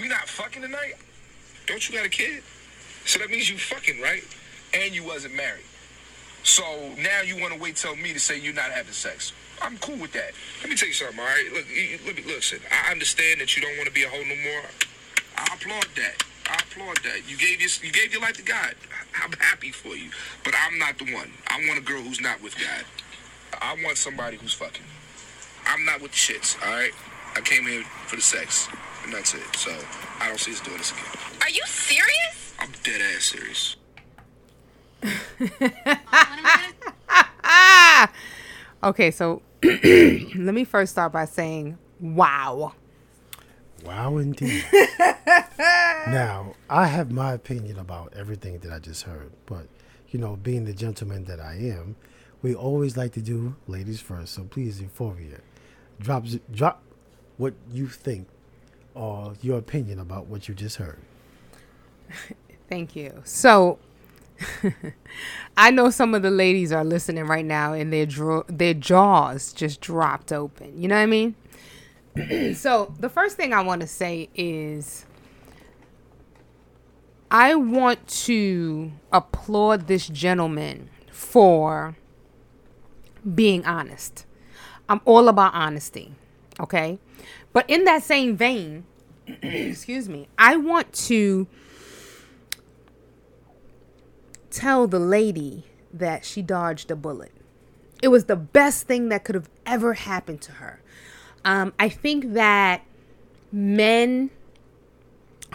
We 0.00 0.08
not 0.08 0.28
fucking 0.28 0.62
tonight? 0.62 0.94
Don't 1.66 1.88
you 1.88 1.96
got 1.96 2.06
a 2.06 2.10
kid? 2.10 2.42
So 3.06 3.18
that 3.18 3.30
means 3.30 3.48
you 3.50 3.56
fucking 3.56 4.00
right, 4.00 4.22
and 4.74 4.94
you 4.94 5.04
wasn't 5.04 5.34
married. 5.34 5.64
So 6.42 6.62
now 6.98 7.22
you 7.22 7.40
want 7.40 7.54
to 7.54 7.60
wait 7.60 7.76
till 7.76 7.96
me 7.96 8.12
to 8.12 8.20
say 8.20 8.38
you're 8.38 8.54
not 8.54 8.70
having 8.70 8.92
sex. 8.92 9.32
I'm 9.60 9.76
cool 9.78 9.96
with 9.96 10.12
that. 10.12 10.30
Let 10.60 10.70
me 10.70 10.76
tell 10.76 10.88
you 10.88 10.94
something, 10.94 11.18
all 11.18 11.24
right? 11.26 11.52
Look, 11.52 11.68
you- 11.68 11.98
let 12.06 12.16
me 12.16 12.22
listen. 12.22 12.60
I 12.70 12.90
understand 12.90 13.40
that 13.40 13.54
you 13.56 13.62
don't 13.62 13.76
want 13.76 13.86
to 13.88 13.92
be 13.92 14.04
a 14.04 14.08
hoe 14.08 14.22
no 14.22 14.36
more. 14.36 14.64
I 15.36 15.54
applaud 15.54 15.86
that. 15.96 16.22
I 16.48 16.54
applaud 16.54 16.98
that. 17.04 17.28
You 17.28 17.36
gave 17.36 17.60
your 17.60 17.70
you 17.82 17.92
gave 17.92 18.12
your 18.12 18.22
life 18.22 18.36
to 18.36 18.42
God. 18.42 18.74
I'm 19.22 19.32
happy 19.32 19.70
for 19.70 19.94
you, 19.96 20.10
but 20.44 20.54
I'm 20.66 20.78
not 20.78 20.98
the 20.98 21.12
one. 21.14 21.32
I 21.48 21.64
want 21.66 21.78
a 21.78 21.82
girl 21.82 22.02
who's 22.02 22.20
not 22.20 22.40
with 22.42 22.56
God. 22.58 22.84
I 23.60 23.76
want 23.84 23.98
somebody 23.98 24.36
who's 24.36 24.54
fucking. 24.54 24.84
I'm 25.66 25.84
not 25.84 26.00
with 26.00 26.12
the 26.12 26.16
shits. 26.16 26.56
All 26.64 26.72
right. 26.72 26.92
I 27.36 27.40
came 27.40 27.66
here 27.66 27.84
for 28.06 28.16
the 28.16 28.22
sex, 28.22 28.68
and 29.04 29.12
that's 29.12 29.34
it. 29.34 29.56
So 29.56 29.70
I 30.18 30.28
don't 30.28 30.40
see 30.40 30.52
us 30.52 30.60
doing 30.60 30.78
this 30.78 30.90
again. 30.90 31.04
Are 31.42 31.50
you 31.50 31.62
serious? 31.66 32.54
I'm 32.58 32.72
dead 32.82 33.00
ass 33.00 33.24
serious. 33.26 33.76
Okay, 38.82 39.10
so 39.10 39.42
let 39.62 40.54
me 40.54 40.64
first 40.64 40.92
start 40.92 41.12
by 41.12 41.26
saying, 41.26 41.76
wow. 42.00 42.72
Wow, 43.84 44.16
indeed. 44.16 44.64
now, 45.58 46.54
I 46.68 46.86
have 46.86 47.10
my 47.10 47.32
opinion 47.32 47.78
about 47.78 48.14
everything 48.16 48.58
that 48.60 48.72
I 48.72 48.78
just 48.78 49.02
heard, 49.02 49.32
but 49.46 49.66
you 50.08 50.18
know, 50.18 50.36
being 50.36 50.64
the 50.64 50.72
gentleman 50.72 51.24
that 51.24 51.40
I 51.40 51.54
am, 51.54 51.96
we 52.42 52.54
always 52.54 52.96
like 52.96 53.12
to 53.12 53.20
do 53.20 53.54
ladies 53.66 54.00
first. 54.00 54.34
So 54.34 54.44
please, 54.44 54.80
Euphoria, 54.80 55.40
drop 55.98 56.24
drop 56.50 56.82
what 57.36 57.54
you 57.70 57.86
think 57.86 58.28
or 58.94 59.34
your 59.40 59.58
opinion 59.58 59.98
about 59.98 60.26
what 60.26 60.48
you 60.48 60.54
just 60.54 60.76
heard. 60.76 60.98
Thank 62.68 62.96
you. 62.96 63.20
So, 63.24 63.78
I 65.56 65.70
know 65.70 65.90
some 65.90 66.14
of 66.14 66.22
the 66.22 66.30
ladies 66.30 66.72
are 66.72 66.84
listening 66.84 67.26
right 67.26 67.44
now, 67.44 67.72
and 67.72 67.92
their 67.92 68.06
dro- 68.06 68.44
their 68.48 68.74
jaws 68.74 69.52
just 69.52 69.80
dropped 69.80 70.32
open. 70.32 70.80
You 70.80 70.88
know 70.88 70.96
what 70.96 71.02
I 71.02 71.06
mean? 71.06 71.34
so, 72.54 72.94
the 72.98 73.08
first 73.08 73.36
thing 73.36 73.52
I 73.52 73.60
want 73.60 73.80
to 73.82 73.86
say 73.86 74.28
is, 74.34 75.06
I 77.30 77.54
want 77.54 78.06
to 78.08 78.92
applaud 79.12 79.86
this 79.86 80.08
gentleman 80.08 80.90
for 81.10 81.96
being 83.34 83.64
honest. 83.64 84.26
I'm 84.88 85.00
all 85.04 85.28
about 85.28 85.54
honesty. 85.54 86.14
Okay, 86.58 86.98
but 87.52 87.68
in 87.68 87.84
that 87.84 88.02
same 88.02 88.36
vein, 88.36 88.84
excuse 89.42 90.08
me, 90.08 90.28
I 90.38 90.56
want 90.56 90.92
to 90.94 91.46
tell 94.50 94.86
the 94.86 94.98
lady 94.98 95.64
that 95.92 96.24
she 96.24 96.42
dodged 96.42 96.90
a 96.90 96.96
bullet. 96.96 97.32
It 98.02 98.08
was 98.08 98.24
the 98.24 98.36
best 98.36 98.86
thing 98.86 99.08
that 99.08 99.24
could 99.24 99.34
have 99.34 99.50
ever 99.66 99.94
happened 99.94 100.40
to 100.42 100.52
her. 100.52 100.80
Um, 101.44 101.72
I 101.78 101.88
think 101.88 102.32
that 102.34 102.82
men 103.52 104.30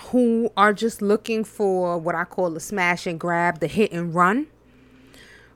who 0.10 0.52
are 0.58 0.74
just 0.74 1.02
looking 1.02 1.44
for 1.44 1.98
what 1.98 2.16
I 2.16 2.26
call 2.26 2.50
the 2.52 2.60
smash 2.60 3.08
and 3.08 3.20
grab, 3.20 3.60
the 3.60 3.68
hit 3.68 3.92
and 3.92 4.14
run, 4.14 4.48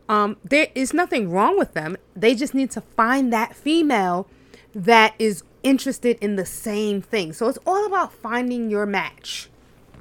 um, 0.08 0.38
there 0.44 0.70
is 0.74 0.94
nothing 0.94 1.30
wrong 1.30 1.58
with 1.58 1.74
them. 1.74 1.96
They 2.16 2.34
just 2.34 2.54
need 2.56 2.72
to 2.72 2.82
find 2.82 3.32
that 3.32 3.56
female 3.56 4.28
that 4.74 5.14
is 5.20 5.44
interested 5.62 6.18
in 6.20 6.36
the 6.36 6.46
same 6.46 7.02
thing. 7.02 7.34
So 7.34 7.48
it's 7.48 7.60
all 7.66 7.86
about 7.86 8.14
finding 8.14 8.72
your 8.72 8.86
match. 8.86 9.50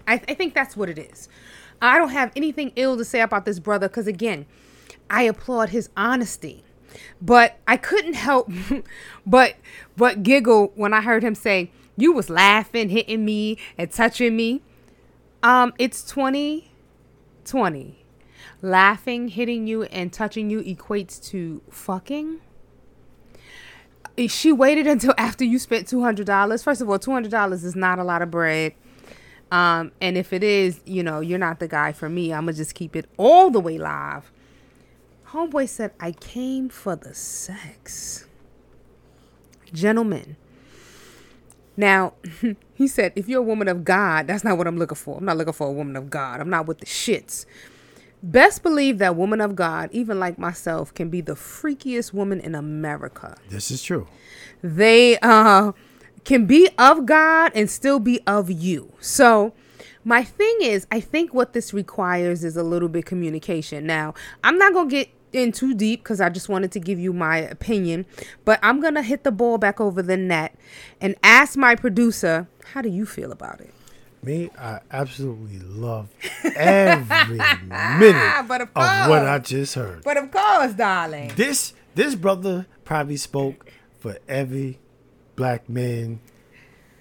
I, 0.06 0.14
I 0.14 0.34
think 0.34 0.54
that's 0.54 0.76
what 0.76 0.88
it 0.88 0.98
is. 0.98 1.28
I 1.80 1.98
don't 1.98 2.10
have 2.10 2.32
anything 2.34 2.72
ill 2.76 2.96
to 2.96 3.04
say 3.04 3.20
about 3.20 3.44
this 3.44 3.58
brother 3.58 3.88
because, 3.88 4.06
again, 4.06 4.46
I 5.10 5.22
applaud 5.22 5.70
his 5.70 5.90
honesty. 5.96 6.64
But 7.20 7.58
I 7.66 7.76
couldn't 7.76 8.14
help 8.14 8.50
but 9.26 9.56
but 9.96 10.22
giggle 10.22 10.72
when 10.74 10.94
I 10.94 11.02
heard 11.02 11.22
him 11.22 11.34
say, 11.34 11.70
"You 11.96 12.12
was 12.12 12.30
laughing, 12.30 12.88
hitting 12.88 13.24
me, 13.24 13.58
and 13.76 13.90
touching 13.90 14.36
me." 14.36 14.62
Um, 15.42 15.72
it's 15.78 16.02
2020. 16.02 18.04
Laughing, 18.60 19.28
hitting 19.28 19.66
you, 19.66 19.84
and 19.84 20.12
touching 20.12 20.50
you 20.50 20.62
equates 20.62 21.22
to 21.30 21.62
fucking. 21.70 22.40
She 24.26 24.50
waited 24.50 24.88
until 24.88 25.14
after 25.16 25.44
you 25.44 25.60
spent 25.60 25.86
two 25.86 26.02
hundred 26.02 26.26
dollars. 26.26 26.62
First 26.62 26.80
of 26.80 26.90
all, 26.90 26.98
two 26.98 27.12
hundred 27.12 27.30
dollars 27.30 27.64
is 27.64 27.76
not 27.76 27.98
a 27.98 28.04
lot 28.04 28.22
of 28.22 28.30
bread. 28.30 28.74
Um, 29.50 29.92
and 30.00 30.16
if 30.18 30.32
it 30.32 30.42
is, 30.42 30.80
you 30.84 31.02
know, 31.02 31.20
you're 31.20 31.38
not 31.38 31.58
the 31.58 31.68
guy 31.68 31.92
for 31.92 32.08
me. 32.08 32.32
I'm 32.32 32.42
gonna 32.42 32.52
just 32.52 32.74
keep 32.74 32.94
it 32.94 33.06
all 33.16 33.50
the 33.50 33.60
way 33.60 33.78
live. 33.78 34.30
Homeboy 35.28 35.68
said, 35.68 35.92
I 36.00 36.12
came 36.12 36.68
for 36.68 36.96
the 36.96 37.14
sex. 37.14 38.26
Gentlemen. 39.72 40.36
Now, 41.76 42.14
he 42.74 42.88
said, 42.88 43.12
if 43.14 43.28
you're 43.28 43.40
a 43.40 43.42
woman 43.44 43.68
of 43.68 43.84
God, 43.84 44.26
that's 44.26 44.42
not 44.42 44.58
what 44.58 44.66
I'm 44.66 44.78
looking 44.78 44.96
for. 44.96 45.18
I'm 45.18 45.24
not 45.24 45.36
looking 45.36 45.52
for 45.52 45.68
a 45.68 45.72
woman 45.72 45.96
of 45.96 46.10
God. 46.10 46.40
I'm 46.40 46.50
not 46.50 46.66
with 46.66 46.78
the 46.78 46.86
shits. 46.86 47.46
Best 48.22 48.64
believe 48.64 48.98
that 48.98 49.14
woman 49.14 49.40
of 49.40 49.54
God, 49.54 49.90
even 49.92 50.18
like 50.18 50.38
myself, 50.38 50.92
can 50.92 51.08
be 51.08 51.20
the 51.20 51.34
freakiest 51.34 52.12
woman 52.12 52.40
in 52.40 52.54
America 52.56 53.36
This 53.48 53.70
is 53.70 53.80
true. 53.82 54.08
they 54.60 55.18
uh 55.20 55.70
can 56.28 56.44
be 56.44 56.68
of 56.76 57.06
God 57.06 57.52
and 57.54 57.70
still 57.70 57.98
be 57.98 58.20
of 58.26 58.50
you. 58.50 58.92
So 59.00 59.54
my 60.04 60.22
thing 60.22 60.58
is, 60.60 60.86
I 60.92 61.00
think 61.00 61.32
what 61.32 61.54
this 61.54 61.72
requires 61.72 62.44
is 62.44 62.54
a 62.54 62.62
little 62.62 62.90
bit 62.90 63.06
communication. 63.06 63.86
Now, 63.86 64.12
I'm 64.44 64.58
not 64.58 64.74
gonna 64.74 64.90
get 64.90 65.08
in 65.32 65.52
too 65.52 65.72
deep 65.72 66.04
because 66.04 66.20
I 66.20 66.28
just 66.28 66.50
wanted 66.50 66.70
to 66.72 66.80
give 66.80 66.98
you 66.98 67.14
my 67.14 67.38
opinion, 67.38 68.04
but 68.44 68.60
I'm 68.62 68.78
gonna 68.78 69.02
hit 69.02 69.24
the 69.24 69.32
ball 69.32 69.56
back 69.56 69.80
over 69.80 70.02
the 70.02 70.18
net 70.18 70.54
and 71.00 71.14
ask 71.22 71.56
my 71.56 71.74
producer, 71.74 72.46
how 72.74 72.82
do 72.82 72.90
you 72.90 73.06
feel 73.06 73.32
about 73.32 73.62
it? 73.62 73.72
Me, 74.22 74.50
I 74.58 74.80
absolutely 74.90 75.60
love 75.60 76.10
every 76.44 77.38
minute 77.98 78.38
of 78.38 78.50
of 78.50 78.68
what 79.08 79.24
I 79.24 79.38
just 79.38 79.74
heard. 79.76 80.04
But 80.04 80.18
of 80.18 80.30
course, 80.30 80.74
darling. 80.74 81.32
This 81.36 81.72
this 81.94 82.14
brother 82.14 82.66
probably 82.84 83.16
spoke 83.16 83.72
for 83.98 84.18
every 84.28 84.78
black 85.38 85.68
men 85.68 86.20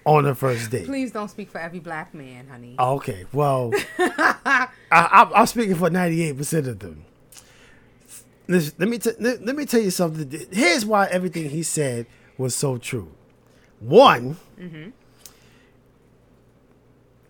on 0.06 0.24
the 0.24 0.34
first 0.34 0.70
date. 0.70 0.86
Please 0.86 1.12
don't 1.12 1.28
speak 1.28 1.50
for 1.50 1.58
every 1.60 1.80
black 1.80 2.14
man, 2.14 2.46
honey. 2.48 2.76
Okay, 2.78 3.26
well, 3.32 3.72
I, 3.98 4.68
I, 4.90 5.30
I'm 5.34 5.46
speaking 5.46 5.74
for 5.74 5.90
98 5.90 6.36
percent 6.38 6.66
of 6.68 6.78
them. 6.78 7.04
Listen, 8.46 8.74
let 8.78 8.88
me 8.88 8.96
t- 8.98 9.10
let, 9.20 9.44
let 9.44 9.54
me 9.56 9.66
tell 9.66 9.80
you 9.82 9.90
something. 9.90 10.46
Here's 10.50 10.86
why 10.86 11.06
everything 11.08 11.50
he 11.50 11.62
said 11.62 12.06
was 12.38 12.54
so 12.54 12.78
true. 12.78 13.12
One. 13.80 14.38
Mm-hmm. 14.58 14.90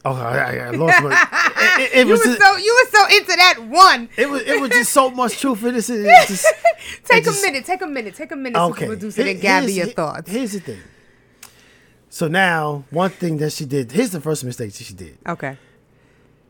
Oh, 0.04 0.12
I, 0.14 0.56
I- 0.58 0.70
lost 0.70 1.02
my. 1.02 1.44
It, 1.80 1.82
it- 1.82 1.98
it 1.98 2.06
you 2.06 2.12
was 2.12 2.22
so 2.22 2.56
you 2.56 2.74
were 2.84 2.90
so 2.90 3.16
into 3.16 3.36
that 3.36 3.58
one. 3.68 4.08
it 4.16 4.28
was 4.28 4.42
it 4.42 4.60
was 4.60 4.70
just 4.70 4.92
so 4.92 5.10
much 5.10 5.40
truth 5.40 5.62
in 5.64 5.74
this. 5.74 5.90
It 5.90 6.04
just, 6.28 6.44
Take 7.04 7.18
it 7.22 7.24
just- 7.24 7.42
a 7.42 7.46
minute. 7.46 7.64
Take 7.64 7.82
a 7.82 7.86
minute. 7.86 8.14
Take 8.14 8.32
a 8.32 8.36
minute, 8.36 8.58
Okay. 8.58 8.84
okay. 8.84 8.86
producer, 8.86 9.22
Here- 9.22 9.32
and 9.32 9.40
gather 9.40 9.66
here's- 9.68 9.76
your 9.86 9.94
thoughts. 9.94 10.30
Here's 10.30 10.52
the 10.52 10.60
thing. 10.60 10.78
So 12.10 12.26
now, 12.28 12.84
one 12.90 13.10
thing 13.10 13.36
that 13.38 13.52
she 13.52 13.64
did. 13.64 13.92
Here's 13.92 14.10
the 14.10 14.20
first 14.20 14.44
mistake 14.44 14.72
that 14.72 14.84
she 14.84 14.94
did. 14.94 15.18
Okay. 15.26 15.56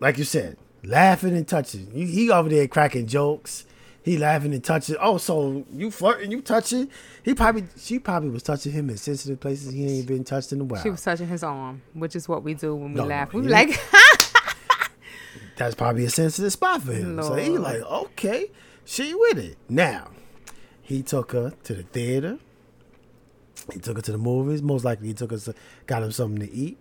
like 0.00 0.16
you 0.18 0.24
said, 0.24 0.56
laughing 0.84 1.36
and 1.36 1.46
touching. 1.48 1.90
You, 1.92 2.06
he 2.06 2.30
over 2.30 2.48
there 2.48 2.68
cracking 2.68 3.06
jokes. 3.06 3.64
He 4.02 4.16
laughing 4.16 4.54
and 4.54 4.62
touching. 4.64 4.96
Oh, 5.00 5.18
so 5.18 5.66
you 5.72 5.90
flirting, 5.90 6.30
you 6.30 6.40
touching. 6.40 6.88
He 7.24 7.34
probably, 7.34 7.64
she 7.76 7.98
probably 7.98 8.30
was 8.30 8.42
touching 8.42 8.72
him 8.72 8.88
in 8.88 8.96
sensitive 8.96 9.38
places 9.40 9.72
he 9.74 9.98
ain't 9.98 10.06
been 10.06 10.24
touched 10.24 10.52
in 10.52 10.60
a 10.60 10.64
while. 10.64 10.80
She 10.82 10.88
was 10.90 11.02
touching 11.02 11.26
his 11.28 11.42
arm, 11.42 11.82
which 11.92 12.14
is 12.16 12.28
what 12.28 12.42
we 12.42 12.54
do 12.54 12.74
when 12.74 12.94
we 12.94 13.00
No, 13.00 13.04
laugh. 13.06 13.32
we 13.34 13.42
he- 13.42 13.48
like, 13.48 13.78
That's 15.56 15.74
probably 15.74 16.04
a 16.04 16.10
sensitive 16.10 16.52
spot 16.52 16.82
for 16.82 16.92
him. 16.92 17.20
So 17.22 17.34
he 17.34 17.50
like, 17.58 17.82
okay, 17.82 18.50
she 18.84 19.12
with 19.14 19.38
it. 19.38 19.56
Now, 19.68 20.12
he 20.80 21.02
took 21.02 21.32
her 21.32 21.52
to 21.64 21.74
the 21.74 21.82
theater. 21.82 22.38
He 23.72 23.80
took 23.80 23.96
her 23.96 24.02
to 24.02 24.12
the 24.12 24.18
movies. 24.18 24.62
Most 24.62 24.84
likely, 24.84 25.08
he 25.08 25.14
took 25.14 25.32
us, 25.32 25.44
to, 25.44 25.54
got 25.86 26.02
him 26.02 26.12
something 26.12 26.46
to 26.46 26.52
eat. 26.52 26.78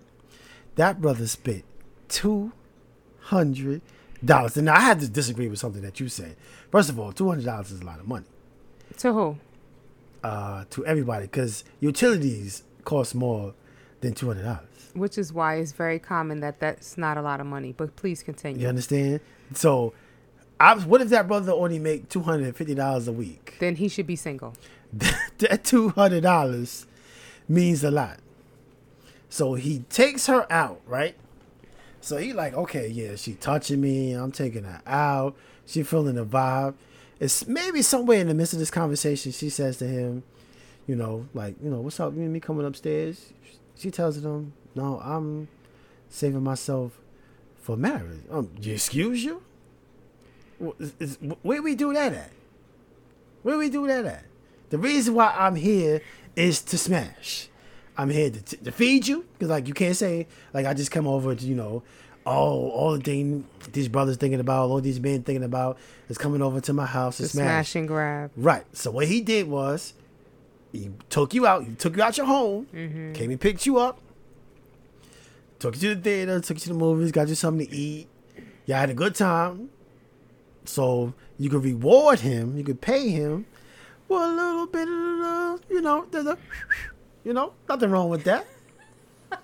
That 0.76 1.02
brother 1.02 1.28
spent 1.28 1.64
two 2.08 2.52
hundred 3.22 3.82
dollars. 4.24 4.58
And 4.58 4.66
now 4.66 4.76
I 4.76 4.82
had 4.82 5.00
to 5.02 5.10
disagree 5.10 5.48
with 5.48 5.60
something 5.60 5.82
that 5.82 6.00
you 6.00 6.08
said. 6.08 6.36
First 6.72 6.90
of 6.90 7.00
all, 7.00 7.12
two 7.12 7.28
hundred 7.28 7.46
dollars 7.46 7.72
is 7.72 7.82
a 7.82 7.86
lot 7.86 8.00
of 8.00 8.08
money 8.08 8.26
to 8.98 9.14
who? 9.14 9.38
uh, 10.24 10.66
to 10.72 10.86
everybody 10.86 11.26
because 11.26 11.64
utilities 11.80 12.64
cost 12.84 13.16
more 13.16 13.54
than 14.02 14.14
two 14.14 14.28
hundred 14.28 14.44
dollars. 14.44 14.92
Which 14.94 15.18
is 15.18 15.32
why 15.32 15.56
it's 15.56 15.74
very 15.74 16.00
common 16.00 16.40
that 16.40 16.60
that's 16.60 16.98
not 16.98 17.18
a 17.18 17.22
lot 17.22 17.40
of 17.40 17.46
money. 17.46 17.74
But 17.76 17.96
please 17.96 18.24
continue. 18.24 18.62
You 18.62 18.68
understand? 18.68 19.20
So, 19.54 19.94
I 20.60 20.76
what 20.76 21.02
if 21.02 21.10
that 21.10 21.28
brother 21.28 21.52
only 21.52 21.80
make 21.80 22.10
two 22.10 22.22
hundred 22.22 22.46
and 22.46 22.56
fifty 22.56 22.74
dollars 22.74 23.08
a 23.08 23.12
week? 23.12 23.56
Then 23.60 23.76
he 23.76 23.88
should 23.90 24.08
be 24.08 24.16
single. 24.16 24.54
that 25.38 25.64
two 25.64 25.90
hundred 25.90 26.24
dollars 26.24 26.86
means 27.48 27.84
a 27.84 27.92
lot. 27.92 28.20
So 29.30 29.56
he 29.56 29.80
takes 29.90 30.28
her 30.28 30.52
out, 30.52 30.82
right? 30.86 31.16
So 32.02 32.18
he 32.18 32.34
like, 32.34 32.54
okay, 32.54 32.88
yeah, 32.88 33.16
she 33.16 33.34
touching 33.34 33.82
me. 33.82 34.14
I'm 34.14 34.32
taking 34.32 34.64
her 34.64 34.82
out. 34.88 35.36
She 35.66 35.84
feeling 35.84 36.16
the 36.16 36.26
vibe. 36.26 36.76
it's 37.20 37.46
maybe 37.48 37.82
somewhere 37.82 38.20
in 38.20 38.28
the 38.28 38.34
midst 38.34 38.54
of 38.54 38.60
this 38.60 38.72
conversation, 38.72 39.34
she 39.34 39.50
says 39.50 39.78
to 39.78 39.86
him, 39.86 40.24
you 40.88 40.96
know, 40.96 41.28
like, 41.34 41.56
you 41.62 41.70
know, 41.70 41.82
what's 41.82 42.00
up? 42.00 42.16
You 42.16 42.22
and 42.22 42.32
me 42.32 42.40
coming 42.40 42.66
upstairs? 42.66 43.34
She 43.76 43.92
tells 43.92 44.18
him, 44.24 44.54
no, 44.74 45.02
I'm 45.04 45.50
saving 46.10 46.44
myself 46.44 46.98
for 47.62 47.76
marriage. 47.76 48.22
Um, 48.32 48.52
excuse 48.64 49.26
you? 49.26 49.44
Wh- 50.62 50.80
is- 50.82 50.94
is- 51.00 51.18
Where 51.44 51.62
we 51.62 51.76
do 51.76 51.94
that 51.94 52.14
at? 52.14 52.32
Where 53.44 53.58
we 53.58 53.70
do 53.70 53.88
that 53.88 54.06
at? 54.06 54.24
The 54.70 54.78
reason 54.78 55.14
why 55.14 55.34
I'm 55.38 55.56
here 55.56 56.02
is 56.36 56.62
to 56.64 56.78
smash. 56.78 57.48
I'm 57.98 58.10
here 58.10 58.30
to, 58.30 58.42
to 58.58 58.72
feed 58.72 59.08
you 59.08 59.26
because 59.34 59.50
like 59.50 59.68
you 59.68 59.74
can't 59.74 59.96
say 59.96 60.28
like 60.54 60.66
I 60.66 60.74
just 60.74 60.92
come 60.92 61.08
over 61.08 61.34
to 61.34 61.46
you 61.46 61.56
know, 61.56 61.82
oh 62.26 62.70
all 62.70 62.94
the 62.98 63.00
thing 63.04 63.46
these 63.72 63.88
brothers 63.88 64.18
thinking 64.18 64.40
about, 64.40 64.70
all 64.70 64.82
these 64.82 65.00
men 65.00 65.24
thinking 65.24 65.44
about 65.44 65.78
is 66.10 66.18
coming 66.18 66.42
over 66.42 66.60
to 66.62 66.74
my 66.74 66.86
house 66.86 67.18
to 67.18 67.28
smash. 67.28 67.46
smash 67.46 67.76
and 67.76 67.88
grab. 67.88 68.32
Right. 68.38 68.64
So 68.74 68.92
what 68.92 69.08
he 69.08 69.22
did 69.22 69.48
was 69.48 69.94
he 70.72 70.92
took 71.10 71.34
you 71.34 71.48
out. 71.48 71.64
He 71.64 71.74
took 71.76 71.96
you 71.98 72.04
out 72.04 72.18
your 72.18 72.28
home. 72.28 72.68
Mm-hmm. 72.74 73.14
Came 73.14 73.32
and 73.32 73.40
picked 73.42 73.66
you 73.66 73.78
up. 73.80 74.00
Took 75.60 75.76
you 75.82 75.90
to 75.90 75.96
the 75.96 76.02
theater. 76.02 76.40
Took 76.40 76.58
you 76.58 76.62
to 76.62 76.70
the 76.70 76.76
movies. 76.76 77.12
Got 77.12 77.30
you 77.30 77.36
something 77.36 77.66
to 77.66 77.74
eat. 77.76 78.08
Y'all 78.66 78.78
had 78.78 78.90
a 78.90 78.94
good 78.94 79.16
time. 79.16 79.70
So 80.68 81.14
you 81.40 81.50
could 81.50 81.64
reward 81.64 82.20
him. 82.20 82.58
You 82.58 82.64
could 82.64 82.82
pay 82.82 83.10
him 83.10 83.46
for 84.08 84.22
a 84.22 84.28
little 84.28 84.68
bit 84.68 84.88
of 84.88 85.62
you 85.70 85.82
know, 85.82 86.06
the, 86.12 86.24
the 86.24 86.38
you 87.24 87.34
know, 87.34 87.54
nothing 87.68 87.90
wrong 87.92 88.10
with 88.10 88.24
that. 88.26 88.46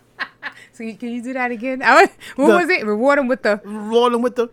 So 0.74 0.84
you, 0.84 0.96
can 0.96 1.10
you 1.10 1.22
do 1.22 1.34
that 1.34 1.52
again? 1.52 1.84
I, 1.84 2.08
what 2.36 2.48
The- 2.48 2.54
was 2.56 2.70
it? 2.70 2.84
Reward 2.84 3.20
him 3.20 3.28
with 3.28 3.44
the. 3.44 3.62
Reward 3.64 4.14
him 4.14 4.24
with 4.24 4.36
the, 4.36 4.50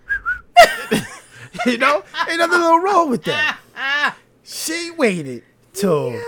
you 1.66 1.78
know, 1.78 2.04
ain't 2.28 2.38
nothing 2.38 2.60
wrong 2.60 3.08
with 3.10 3.24
that. 3.24 3.58
She 4.44 4.90
waited 4.90 5.44
till 5.72 6.20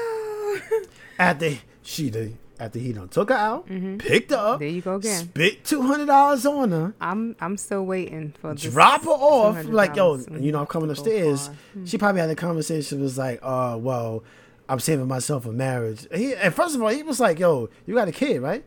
after 1.19 1.59
she 1.83 2.09
done, 2.09 2.39
after 2.63 2.79
he 2.79 2.93
done 2.93 3.09
took 3.09 3.31
her 3.31 3.35
out, 3.35 3.67
picked 3.99 4.31
her 4.31 4.37
up. 4.37 4.55
Mm-hmm. 4.55 4.59
There 4.61 4.69
you 4.69 4.81
go 4.83 4.95
again. 4.95 5.25
Spit 5.25 5.65
two 5.65 5.83
hundred 5.83 6.07
dollars 6.07 6.47
on 6.47 6.71
her, 6.71 6.95
I'm 7.01 7.35
I'm 7.41 7.57
still 7.57 7.85
waiting 7.85 8.35
for 8.41 8.55
this 8.55 8.63
drop 8.63 9.03
her 9.03 9.11
off. 9.11 9.65
Like 9.65 9.97
yo, 9.97 10.17
you 10.39 10.53
know, 10.53 10.61
I'm 10.61 10.67
coming 10.67 10.91
upstairs. 10.91 11.49
far. 11.49 11.57
She 11.85 11.99
probably 11.99 12.21
had 12.21 12.31
a 12.31 12.37
conversation. 12.37 13.01
Was 13.01 13.19
like, 13.19 13.41
uh, 13.43 13.77
well, 13.81 14.23
I'm 14.69 14.79
saving 14.79 15.09
myself 15.09 15.43
for 15.43 15.53
marriage. 15.53 16.07
And, 16.11 16.21
he, 16.21 16.35
and 16.35 16.55
first 16.55 16.77
of 16.77 16.83
all, 16.83 16.89
he 16.89 17.03
was 17.03 17.19
like, 17.19 17.39
yo, 17.39 17.69
you 17.87 17.95
got 17.95 18.09
a 18.09 18.13
kid, 18.13 18.41
right? 18.41 18.65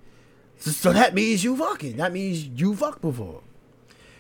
So, 0.58 0.72
so 0.72 0.94
that 0.94 1.14
means 1.14 1.44
you 1.44 1.56
fucking. 1.56 1.98
That 1.98 2.12
means 2.12 2.48
you 2.48 2.76
fucked 2.76 3.02
before. 3.02 3.42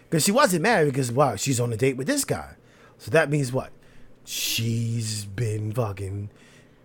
Because 0.09 0.23
she 0.23 0.31
wasn't 0.31 0.63
married 0.63 0.85
because 0.85 1.11
wow, 1.11 1.35
she's 1.35 1.59
on 1.59 1.73
a 1.73 1.77
date 1.77 1.97
with 1.97 2.07
this 2.07 2.23
guy. 2.23 2.55
So 2.97 3.11
that 3.11 3.29
means 3.29 3.51
what? 3.51 3.71
She's 4.23 5.25
been 5.25 5.73
fucking 5.73 6.29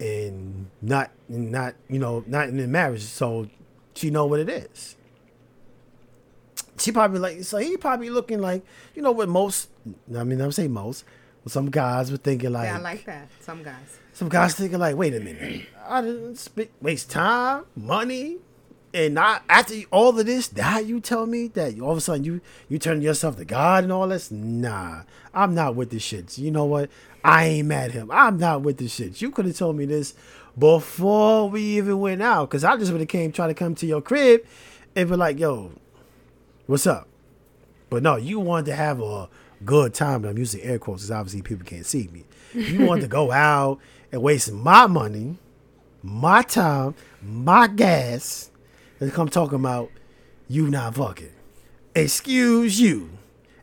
and 0.00 0.70
not 0.82 1.10
not 1.28 1.74
you 1.88 1.98
know 1.98 2.24
not 2.26 2.48
in 2.48 2.58
a 2.58 2.66
marriage, 2.66 3.02
so 3.02 3.46
she 3.94 4.10
know 4.10 4.26
what 4.26 4.40
it 4.40 4.48
is. 4.48 4.96
She 6.78 6.92
probably 6.92 7.18
like 7.20 7.44
so 7.44 7.58
he 7.58 7.76
probably 7.76 8.08
looking 8.10 8.40
like 8.40 8.64
you 8.94 9.02
know 9.02 9.12
what 9.12 9.28
most 9.28 9.68
I 10.16 10.24
mean 10.24 10.40
I'm 10.40 10.52
saying 10.52 10.72
most 10.72 11.04
but 11.42 11.52
some 11.52 11.70
guys 11.70 12.10
were 12.10 12.16
thinking 12.18 12.52
like, 12.52 12.66
Yeah, 12.66 12.76
I 12.78 12.80
like 12.80 13.04
that. 13.04 13.28
Some 13.40 13.62
guys. 13.62 13.98
some 14.14 14.28
guys 14.30 14.54
thinking 14.54 14.78
like 14.78 14.96
wait 14.96 15.14
a 15.14 15.20
minute 15.20 15.66
I 15.86 16.00
didn't 16.00 16.48
waste 16.80 17.10
time 17.10 17.64
money 17.76 18.38
and 18.94 19.14
not 19.14 19.42
after 19.48 19.74
all 19.90 20.18
of 20.18 20.24
this 20.26 20.52
now 20.54 20.78
you 20.78 21.00
tell 21.00 21.26
me 21.26 21.48
that 21.48 21.78
all 21.80 21.92
of 21.92 21.98
a 21.98 22.00
sudden 22.00 22.24
you 22.24 22.40
you 22.70 22.78
turn 22.78 23.02
yourself 23.02 23.36
to 23.36 23.44
God 23.44 23.84
and 23.84 23.92
all 23.92 24.08
this 24.08 24.30
nah 24.30 25.02
I'm 25.34 25.54
not 25.54 25.74
with 25.76 25.90
this 25.90 26.02
shit 26.02 26.38
you 26.38 26.50
know 26.50 26.64
what 26.64 26.88
I 27.24 27.44
ain't 27.46 27.68
mad 27.68 27.90
at 27.90 27.92
him 27.92 28.10
I'm 28.10 28.38
not 28.38 28.62
with 28.62 28.78
this 28.78 28.94
shit 28.94 29.20
you 29.20 29.30
could 29.30 29.46
have 29.46 29.56
told 29.56 29.76
me 29.76 29.84
this 29.84 30.14
before 30.58 31.48
we 31.48 31.62
even 31.62 32.00
went 32.00 32.22
out 32.22 32.48
because 32.48 32.64
I 32.64 32.76
just 32.76 32.92
would 32.92 33.00
have 33.00 33.08
came 33.08 33.32
trying 33.32 33.50
to 33.50 33.54
come 33.54 33.74
to 33.76 33.86
your 33.86 34.00
crib 34.00 34.44
and 34.96 35.08
be 35.08 35.16
like 35.16 35.38
yo 35.38 35.72
what's 36.66 36.86
up 36.86 37.08
but 37.90 38.04
no, 38.04 38.14
you 38.16 38.38
wanted 38.38 38.66
to 38.66 38.76
have 38.76 39.02
a 39.02 39.28
good 39.64 39.92
time. 39.92 40.24
I'm 40.24 40.38
using 40.38 40.62
air 40.62 40.78
quotes 40.78 41.02
because 41.02 41.10
obviously 41.10 41.42
people 41.42 41.66
can't 41.66 41.84
see 41.84 42.08
me. 42.12 42.24
You 42.54 42.86
wanted 42.86 43.02
to 43.02 43.08
go 43.08 43.32
out 43.32 43.80
and 44.12 44.22
waste 44.22 44.52
my 44.52 44.86
money, 44.86 45.36
my 46.02 46.42
time, 46.42 46.94
my 47.20 47.66
gas, 47.66 48.50
and 49.00 49.12
come 49.12 49.28
talking 49.28 49.56
about 49.56 49.90
you 50.48 50.70
not 50.70 50.94
fucking. 50.94 51.32
Excuse 51.94 52.80
you. 52.80 53.10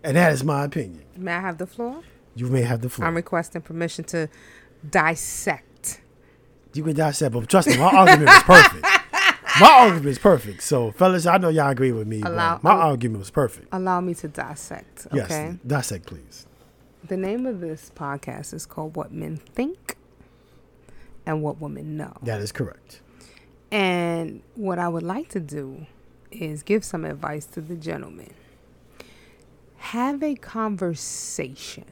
And 0.03 0.17
that 0.17 0.33
is 0.33 0.43
my 0.43 0.65
opinion. 0.65 1.03
May 1.15 1.33
I 1.33 1.41
have 1.41 1.57
the 1.57 1.65
floor? 1.65 2.01
You 2.37 2.47
may 2.47 2.61
have 2.61 2.81
the 2.81 2.89
floor. 2.89 3.07
I'm 3.07 3.15
requesting 3.15 3.61
permission 3.61 4.03
to 4.05 4.29
dissect. 4.89 6.01
you 6.73 6.83
can 6.83 6.95
dissect, 6.95 7.33
but 7.33 7.49
trust 7.49 7.67
me, 7.67 7.77
my 7.77 7.89
argument 7.89 8.29
was 8.29 8.43
perfect. 8.43 8.85
My 9.59 9.71
argument 9.71 10.05
is 10.05 10.19
perfect. 10.19 10.61
So, 10.61 10.91
fellas, 10.91 11.25
I 11.25 11.37
know 11.39 11.49
y'all 11.49 11.69
agree 11.69 11.91
with 11.91 12.05
me. 12.05 12.21
but 12.21 12.31
Allow- 12.31 12.59
my 12.61 12.73
argument 12.73 13.17
was 13.19 13.31
perfect. 13.31 13.67
Allow 13.71 14.01
me 14.01 14.13
to 14.13 14.27
dissect. 14.27 15.07
Yes, 15.11 15.25
Okay. 15.31 15.57
dissect, 15.65 16.05
please. 16.05 16.45
The 17.07 17.17
name 17.17 17.47
of 17.47 17.59
this 17.59 17.91
podcast 17.95 18.53
is 18.53 18.67
called 18.67 18.95
What 18.95 19.11
Men 19.11 19.37
Think 19.37 19.95
and 21.25 21.41
What 21.41 21.59
Women 21.59 21.97
Know. 21.97 22.13
That 22.21 22.39
is 22.39 22.51
correct. 22.51 23.01
And 23.71 24.43
what 24.53 24.77
I 24.77 24.89
would 24.89 25.01
like 25.01 25.29
to 25.29 25.39
do 25.39 25.87
is 26.29 26.61
give 26.61 26.83
some 26.85 27.03
advice 27.03 27.47
to 27.47 27.61
the 27.61 27.75
gentleman. 27.75 28.35
Have 29.77 30.21
a 30.21 30.35
conversation. 30.35 31.85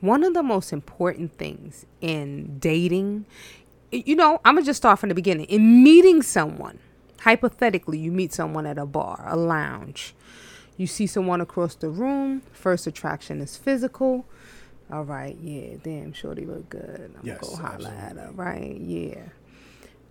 One 0.00 0.24
of 0.24 0.34
the 0.34 0.42
most 0.42 0.72
important 0.72 1.36
things 1.36 1.84
in 2.00 2.58
dating, 2.58 3.26
you 3.92 4.16
know, 4.16 4.40
I'm 4.44 4.54
going 4.54 4.64
to 4.64 4.68
just 4.68 4.78
start 4.78 4.98
from 4.98 5.10
the 5.10 5.14
beginning. 5.14 5.46
In 5.46 5.82
meeting 5.82 6.22
someone, 6.22 6.78
hypothetically, 7.20 7.98
you 7.98 8.10
meet 8.10 8.32
someone 8.32 8.66
at 8.66 8.78
a 8.78 8.86
bar, 8.86 9.24
a 9.28 9.36
lounge. 9.36 10.14
You 10.76 10.86
see 10.86 11.06
someone 11.06 11.40
across 11.42 11.74
the 11.74 11.90
room. 11.90 12.42
First 12.52 12.86
attraction 12.86 13.40
is 13.42 13.56
physical. 13.58 14.24
All 14.90 15.04
right, 15.04 15.36
yeah, 15.40 15.76
damn, 15.82 16.12
shorty 16.12 16.46
look 16.46 16.68
good. 16.70 17.12
I'm 17.18 17.26
Yes, 17.26 17.40
gonna 17.40 17.56
go 17.56 17.68
holler 17.68 17.90
at 17.90 18.16
her, 18.16 18.30
right? 18.34 18.76
Yeah. 18.80 19.20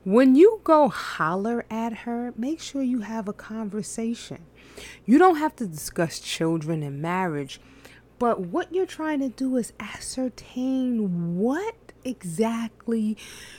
When 0.06 0.36
you 0.36 0.62
go 0.64 0.88
holler 0.88 1.66
at 1.70 1.94
her, 2.00 2.34
make 2.38 2.62
sure 2.62 2.82
you 2.82 3.02
have 3.02 3.28
a 3.28 3.34
conversation. 3.34 4.46
You 5.06 5.18
don't 5.18 5.36
have 5.36 5.56
to 5.58 5.68
discuss 5.68 6.20
children 6.20 6.82
and 6.84 7.02
marriage, 7.02 7.60
but 8.20 8.42
what 8.42 8.74
you're 8.74 8.86
trying 8.86 9.20
to 9.22 9.30
do 9.30 9.58
is 9.58 9.74
ascertain 9.80 11.38
what 11.38 11.76
exactly 12.04 13.18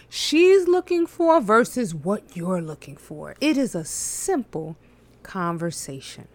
she's 0.08 0.68
looking 0.68 1.06
for 1.06 1.40
versus 1.40 1.94
what 1.94 2.36
you're 2.36 2.62
looking 2.62 2.96
for. 2.96 3.34
It 3.40 3.56
is 3.56 3.74
a 3.74 3.84
simple 3.84 4.76
conversation. 5.22 6.28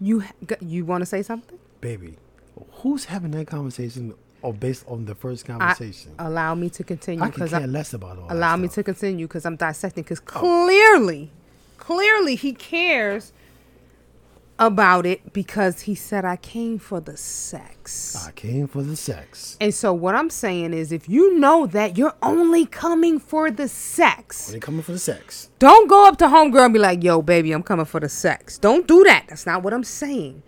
You 0.00 0.24
you 0.60 0.84
want 0.84 1.02
to 1.02 1.06
say 1.06 1.22
something? 1.22 1.58
baby, 1.84 2.16
who's 2.80 3.04
having 3.04 3.30
that 3.32 3.46
conversation 3.46 4.14
or 4.40 4.54
based 4.54 4.86
on 4.88 5.04
the 5.04 5.14
first 5.14 5.44
I- 5.44 5.52
conversation? 5.52 6.14
allow 6.18 6.54
me 6.54 6.70
to 6.70 6.82
continue 6.82 7.22
I, 7.22 7.28
can 7.28 7.32
because 7.34 7.50
care 7.50 7.66
less 7.66 7.92
about 7.92 8.18
all 8.18 8.32
allow 8.32 8.56
me 8.56 8.68
to 8.68 8.82
continue 8.82 9.26
because 9.26 9.44
I'm 9.44 9.56
dissecting 9.56 10.02
because 10.02 10.20
oh. 10.20 10.40
clearly, 10.40 11.30
clearly 11.76 12.36
he 12.36 12.52
cares 12.54 13.32
about 14.58 15.04
it 15.04 15.32
because 15.32 15.82
he 15.82 15.94
said 15.94 16.24
I 16.24 16.36
came 16.36 16.78
for 16.78 17.00
the 17.00 17.16
sex. 17.16 18.26
I 18.26 18.30
came 18.32 18.68
for 18.68 18.82
the 18.82 18.96
sex. 18.96 19.56
And 19.60 19.74
so 19.74 19.92
what 19.92 20.14
I'm 20.14 20.30
saying 20.30 20.72
is 20.72 20.92
if 20.92 21.08
you 21.08 21.38
know 21.38 21.66
that 21.66 21.98
you're 21.98 22.14
only 22.22 22.66
coming 22.66 23.18
for 23.18 23.50
the 23.50 23.68
sex, 23.68 24.48
they 24.48 24.60
coming 24.60 24.82
for 24.82 24.92
the 24.92 24.98
sex, 24.98 25.50
don't 25.58 25.88
go 25.88 26.06
up 26.06 26.18
to 26.18 26.26
homegirl 26.26 26.66
and 26.66 26.72
be 26.72 26.78
like, 26.78 27.02
"Yo, 27.02 27.22
baby, 27.22 27.52
I'm 27.52 27.62
coming 27.62 27.86
for 27.86 28.00
the 28.00 28.08
sex." 28.08 28.58
Don't 28.58 28.86
do 28.86 29.02
that. 29.04 29.26
That's 29.28 29.46
not 29.46 29.62
what 29.62 29.74
I'm 29.74 29.84
saying. 29.84 30.42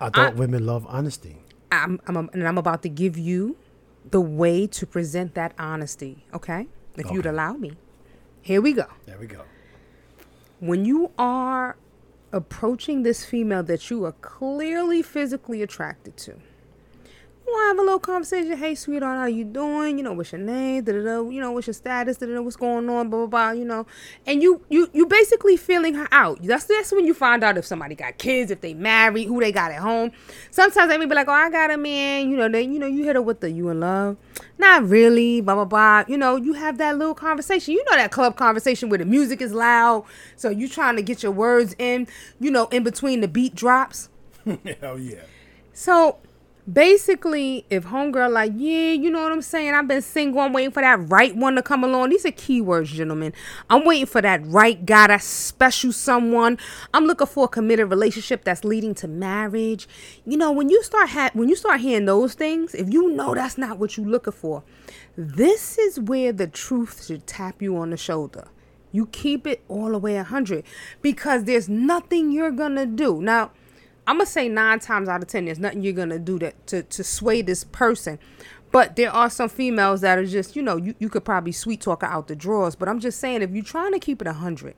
I 0.00 0.10
thought 0.10 0.36
women 0.36 0.66
love 0.66 0.86
honesty. 0.88 1.38
I'm, 1.72 2.00
I'm 2.06 2.16
and 2.32 2.46
I'm 2.46 2.58
about 2.58 2.82
to 2.82 2.88
give 2.88 3.16
you 3.18 3.56
the 4.10 4.20
way 4.20 4.66
to 4.66 4.86
present 4.86 5.34
that 5.34 5.52
honesty, 5.58 6.24
okay? 6.32 6.68
If 6.96 7.10
you'd 7.10 7.26
allow 7.26 7.54
me. 7.54 7.72
Here 8.40 8.62
we 8.62 8.72
go. 8.72 8.86
There 9.06 9.18
we 9.18 9.26
go. 9.26 9.42
When 10.60 10.84
you 10.84 11.10
are 11.18 11.76
approaching 12.32 13.02
this 13.02 13.24
female 13.24 13.62
that 13.64 13.90
you 13.90 14.04
are 14.04 14.12
clearly 14.12 15.02
physically 15.02 15.62
attracted 15.62 16.16
to, 16.16 16.36
to 17.62 17.66
have 17.68 17.78
a 17.78 17.82
little 17.82 17.98
conversation. 17.98 18.56
Hey, 18.56 18.74
sweetheart, 18.74 19.18
how 19.18 19.26
you 19.26 19.44
doing? 19.44 19.98
You 19.98 20.04
know, 20.04 20.12
what's 20.12 20.32
your 20.32 20.40
name? 20.40 20.84
Da, 20.84 20.92
da, 20.92 21.02
da, 21.02 21.28
you 21.28 21.40
know, 21.40 21.52
what's 21.52 21.66
your 21.66 21.74
status? 21.74 22.16
Da, 22.16 22.26
da, 22.26 22.34
da, 22.34 22.42
what's 22.42 22.56
going 22.56 22.88
on? 22.88 23.10
Blah, 23.10 23.20
blah, 23.20 23.26
blah, 23.26 23.50
you 23.50 23.64
know. 23.64 23.86
And 24.26 24.42
you, 24.42 24.60
you, 24.68 24.90
you 24.92 25.06
basically 25.06 25.56
feeling 25.56 25.94
her 25.94 26.08
out. 26.12 26.42
That's, 26.42 26.64
that's 26.64 26.92
when 26.92 27.06
you 27.06 27.14
find 27.14 27.44
out 27.44 27.56
if 27.58 27.64
somebody 27.64 27.94
got 27.94 28.18
kids, 28.18 28.50
if 28.50 28.60
they 28.60 28.74
married, 28.74 29.26
who 29.26 29.40
they 29.40 29.52
got 29.52 29.72
at 29.72 29.80
home. 29.80 30.12
Sometimes 30.50 30.90
they 30.90 30.98
may 30.98 31.06
be 31.06 31.14
like, 31.14 31.28
oh, 31.28 31.32
I 31.32 31.50
got 31.50 31.70
a 31.70 31.76
man. 31.76 32.30
You 32.30 32.36
know, 32.36 32.48
they, 32.48 32.62
you 32.62 32.78
know, 32.78 32.86
you 32.86 33.04
hit 33.04 33.16
her 33.16 33.22
with 33.22 33.40
the 33.40 33.50
you 33.50 33.68
in 33.68 33.80
love. 33.80 34.16
Not 34.58 34.88
really, 34.88 35.40
blah, 35.40 35.54
blah, 35.54 35.64
blah. 35.64 36.04
You 36.08 36.16
know, 36.16 36.36
you 36.36 36.54
have 36.54 36.78
that 36.78 36.96
little 36.98 37.14
conversation. 37.14 37.74
You 37.74 37.84
know 37.84 37.96
that 37.96 38.10
club 38.10 38.36
conversation 38.36 38.88
where 38.88 38.98
the 38.98 39.04
music 39.04 39.40
is 39.40 39.52
loud. 39.52 40.04
So 40.36 40.50
you 40.50 40.68
trying 40.68 40.96
to 40.96 41.02
get 41.02 41.22
your 41.22 41.32
words 41.32 41.74
in, 41.78 42.06
you 42.40 42.50
know, 42.50 42.66
in 42.68 42.82
between 42.82 43.20
the 43.20 43.28
beat 43.28 43.54
drops. 43.54 44.08
Hell 44.80 44.98
yeah. 44.98 45.22
So 45.72 46.18
basically, 46.70 47.64
if 47.70 47.84
homegirl 47.84 48.32
like, 48.32 48.52
yeah, 48.56 48.92
you 48.92 49.10
know 49.10 49.22
what 49.22 49.32
I'm 49.32 49.42
saying? 49.42 49.74
I've 49.74 49.88
been 49.88 50.02
single. 50.02 50.40
I'm 50.40 50.52
waiting 50.52 50.72
for 50.72 50.82
that 50.82 51.08
right 51.08 51.34
one 51.34 51.54
to 51.56 51.62
come 51.62 51.84
along. 51.84 52.10
These 52.10 52.26
are 52.26 52.32
keywords, 52.32 52.86
gentlemen. 52.86 53.32
I'm 53.70 53.84
waiting 53.84 54.06
for 54.06 54.20
that 54.22 54.44
right 54.46 54.84
guy, 54.84 55.08
that 55.08 55.22
special 55.22 55.92
someone. 55.92 56.58
I'm 56.92 57.04
looking 57.04 57.26
for 57.26 57.44
a 57.44 57.48
committed 57.48 57.90
relationship 57.90 58.44
that's 58.44 58.64
leading 58.64 58.94
to 58.96 59.08
marriage. 59.08 59.88
You 60.24 60.36
know, 60.36 60.52
when 60.52 60.68
you 60.68 60.82
start 60.82 61.10
ha- 61.10 61.30
when 61.34 61.48
you 61.48 61.56
start 61.56 61.80
hearing 61.80 62.06
those 62.06 62.34
things, 62.34 62.74
if 62.74 62.92
you 62.92 63.10
know 63.10 63.34
that's 63.34 63.58
not 63.58 63.78
what 63.78 63.96
you're 63.96 64.06
looking 64.06 64.32
for, 64.32 64.62
this 65.16 65.78
is 65.78 66.00
where 66.00 66.32
the 66.32 66.46
truth 66.46 67.06
should 67.06 67.26
tap 67.26 67.62
you 67.62 67.76
on 67.76 67.90
the 67.90 67.96
shoulder. 67.96 68.48
You 68.92 69.06
keep 69.06 69.46
it 69.46 69.62
all 69.68 69.90
the 69.90 69.98
way 69.98 70.14
100 70.14 70.64
because 71.02 71.44
there's 71.44 71.68
nothing 71.68 72.32
you're 72.32 72.50
to 72.52 72.86
do. 72.86 73.20
Now, 73.20 73.50
I'm 74.06 74.18
gonna 74.18 74.26
say 74.26 74.48
nine 74.48 74.78
times 74.78 75.08
out 75.08 75.22
of 75.22 75.28
ten, 75.28 75.46
there's 75.46 75.58
nothing 75.58 75.82
you're 75.82 75.92
gonna 75.92 76.18
do 76.18 76.38
that 76.38 76.66
to, 76.68 76.82
to 76.82 77.04
sway 77.04 77.42
this 77.42 77.64
person. 77.64 78.18
But 78.72 78.96
there 78.96 79.10
are 79.10 79.30
some 79.30 79.48
females 79.48 80.00
that 80.02 80.18
are 80.18 80.26
just, 80.26 80.56
you 80.56 80.62
know, 80.62 80.76
you, 80.76 80.94
you 80.98 81.08
could 81.08 81.24
probably 81.24 81.52
sweet 81.52 81.80
talk 81.80 82.02
her 82.02 82.08
out 82.08 82.28
the 82.28 82.36
drawers. 82.36 82.74
But 82.74 82.88
I'm 82.88 83.00
just 83.00 83.18
saying, 83.20 83.42
if 83.42 83.50
you're 83.50 83.64
trying 83.64 83.92
to 83.92 83.98
keep 83.98 84.20
it 84.20 84.26
a 84.26 84.32
100, 84.32 84.74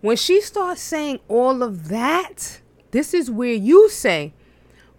when 0.00 0.16
she 0.16 0.40
starts 0.40 0.80
saying 0.80 1.20
all 1.28 1.62
of 1.62 1.88
that, 1.88 2.60
this 2.90 3.14
is 3.14 3.30
where 3.30 3.52
you 3.52 3.88
say, 3.90 4.32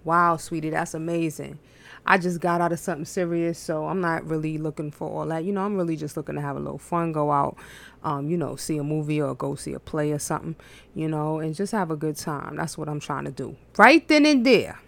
wow, 0.03 0.37
sweetie, 0.37 0.69
that's 0.69 0.93
amazing. 0.93 1.59
I 2.05 2.17
just 2.17 2.39
got 2.39 2.61
out 2.61 2.71
of 2.71 2.79
something 2.79 3.05
serious, 3.05 3.57
so 3.57 3.87
I'm 3.87 3.99
not 3.99 4.25
really 4.27 4.57
looking 4.57 4.91
for 4.91 5.09
all 5.09 5.25
that. 5.27 5.43
You 5.43 5.51
know, 5.51 5.61
I'm 5.61 5.75
really 5.75 5.95
just 5.95 6.15
looking 6.15 6.35
to 6.35 6.41
have 6.41 6.55
a 6.55 6.59
little 6.59 6.77
fun, 6.77 7.11
go 7.11 7.31
out, 7.31 7.57
um, 8.03 8.29
you 8.29 8.37
know, 8.37 8.55
see 8.55 8.77
a 8.77 8.83
movie 8.83 9.21
or 9.21 9.33
go 9.33 9.55
see 9.55 9.73
a 9.73 9.79
play 9.79 10.11
or 10.11 10.19
something, 10.19 10.55
you 10.93 11.07
know, 11.07 11.39
and 11.39 11.55
just 11.55 11.71
have 11.71 11.89
a 11.89 11.95
good 11.95 12.15
time. 12.15 12.57
That's 12.57 12.77
what 12.77 12.87
I'm 12.87 12.99
trying 12.99 13.25
to 13.25 13.31
do. 13.31 13.55
Right 13.77 14.07
then 14.07 14.25
and 14.25 14.45
there, 14.45 14.79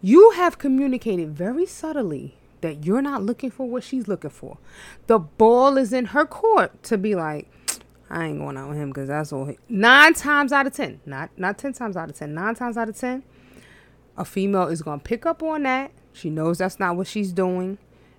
you 0.00 0.30
have 0.32 0.58
communicated 0.58 1.30
very 1.30 1.66
subtly 1.66 2.34
that 2.60 2.84
you're 2.84 3.02
not 3.02 3.22
looking 3.22 3.50
for 3.50 3.68
what 3.68 3.82
she's 3.82 4.06
looking 4.06 4.30
for. 4.30 4.58
The 5.08 5.18
ball 5.18 5.76
is 5.76 5.92
in 5.92 6.06
her 6.06 6.24
court 6.24 6.82
to 6.84 6.96
be 6.96 7.14
like, 7.14 7.50
I 8.08 8.26
ain't 8.26 8.38
going 8.38 8.56
out 8.56 8.68
with 8.68 8.78
him 8.78 8.90
because 8.90 9.08
that's 9.08 9.32
all. 9.32 9.46
He-. 9.46 9.58
Nine 9.68 10.14
times 10.14 10.52
out 10.52 10.66
of 10.66 10.74
ten, 10.74 11.00
not 11.04 11.30
not 11.36 11.58
ten 11.58 11.72
times 11.72 11.96
out 11.96 12.08
of 12.08 12.16
ten, 12.16 12.34
nine 12.34 12.54
times 12.54 12.76
out 12.76 12.88
of 12.88 12.96
ten, 12.96 13.24
a 14.16 14.24
female 14.24 14.68
is 14.68 14.82
gonna 14.82 15.00
pick 15.02 15.26
up 15.26 15.42
on 15.42 15.64
that. 15.64 15.90
She 16.16 16.30
knows 16.30 16.58
that's 16.58 16.78
not 16.78 16.96
what 16.96 17.06
she's 17.06 17.32
doing, 17.32 17.78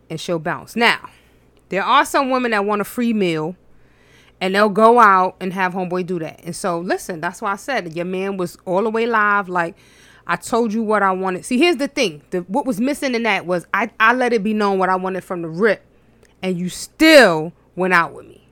and 0.10 0.20
she'll 0.20 0.40
bounce. 0.40 0.76
Now, 0.76 1.10
there 1.70 1.84
are 1.84 2.06
some 2.06 2.30
women 2.30 2.52
that 2.52 2.66
want 2.66 2.82
a 2.82 2.86
free 2.86 3.14
meal 3.14 3.56
and 4.40 4.54
they'll 4.54 4.70
go 4.70 5.00
out 5.00 5.36
and 5.40 5.54
have 5.54 5.74
homeboy 5.74 6.06
do 6.06 6.20
that. 6.20 6.42
And 6.44 6.56
so 6.56 6.80
listen, 6.80 7.22
that's 7.22 7.42
why 7.42 7.54
I 7.54 7.56
said 7.56 7.96
your 7.96 8.06
man 8.06 8.38
was 8.38 8.58
all 8.66 8.84
the 8.84 8.90
way 8.90 9.06
live. 9.06 9.50
Like 9.50 9.76
I 10.26 10.36
told 10.36 10.74
you 10.74 10.84
what 10.84 11.04
I 11.04 11.12
wanted. 11.12 11.46
See, 11.46 11.58
here's 11.58 11.78
the 11.78 11.88
thing: 11.88 12.22
the, 12.30 12.40
what 12.42 12.66
was 12.66 12.80
missing 12.80 13.16
in 13.16 13.24
that 13.24 13.46
was 13.46 13.66
I 13.74 13.90
I 14.00 14.14
let 14.14 14.34
it 14.34 14.44
be 14.44 14.54
known 14.54 14.78
what 14.78 14.90
I 14.90 14.96
wanted 14.96 15.24
from 15.24 15.42
the 15.42 15.50
rip, 15.50 15.84
and 16.42 16.58
you 16.58 16.70
still 16.70 17.54
went 17.76 17.94
out 17.94 18.14
with 18.14 18.28
me. 18.28 18.48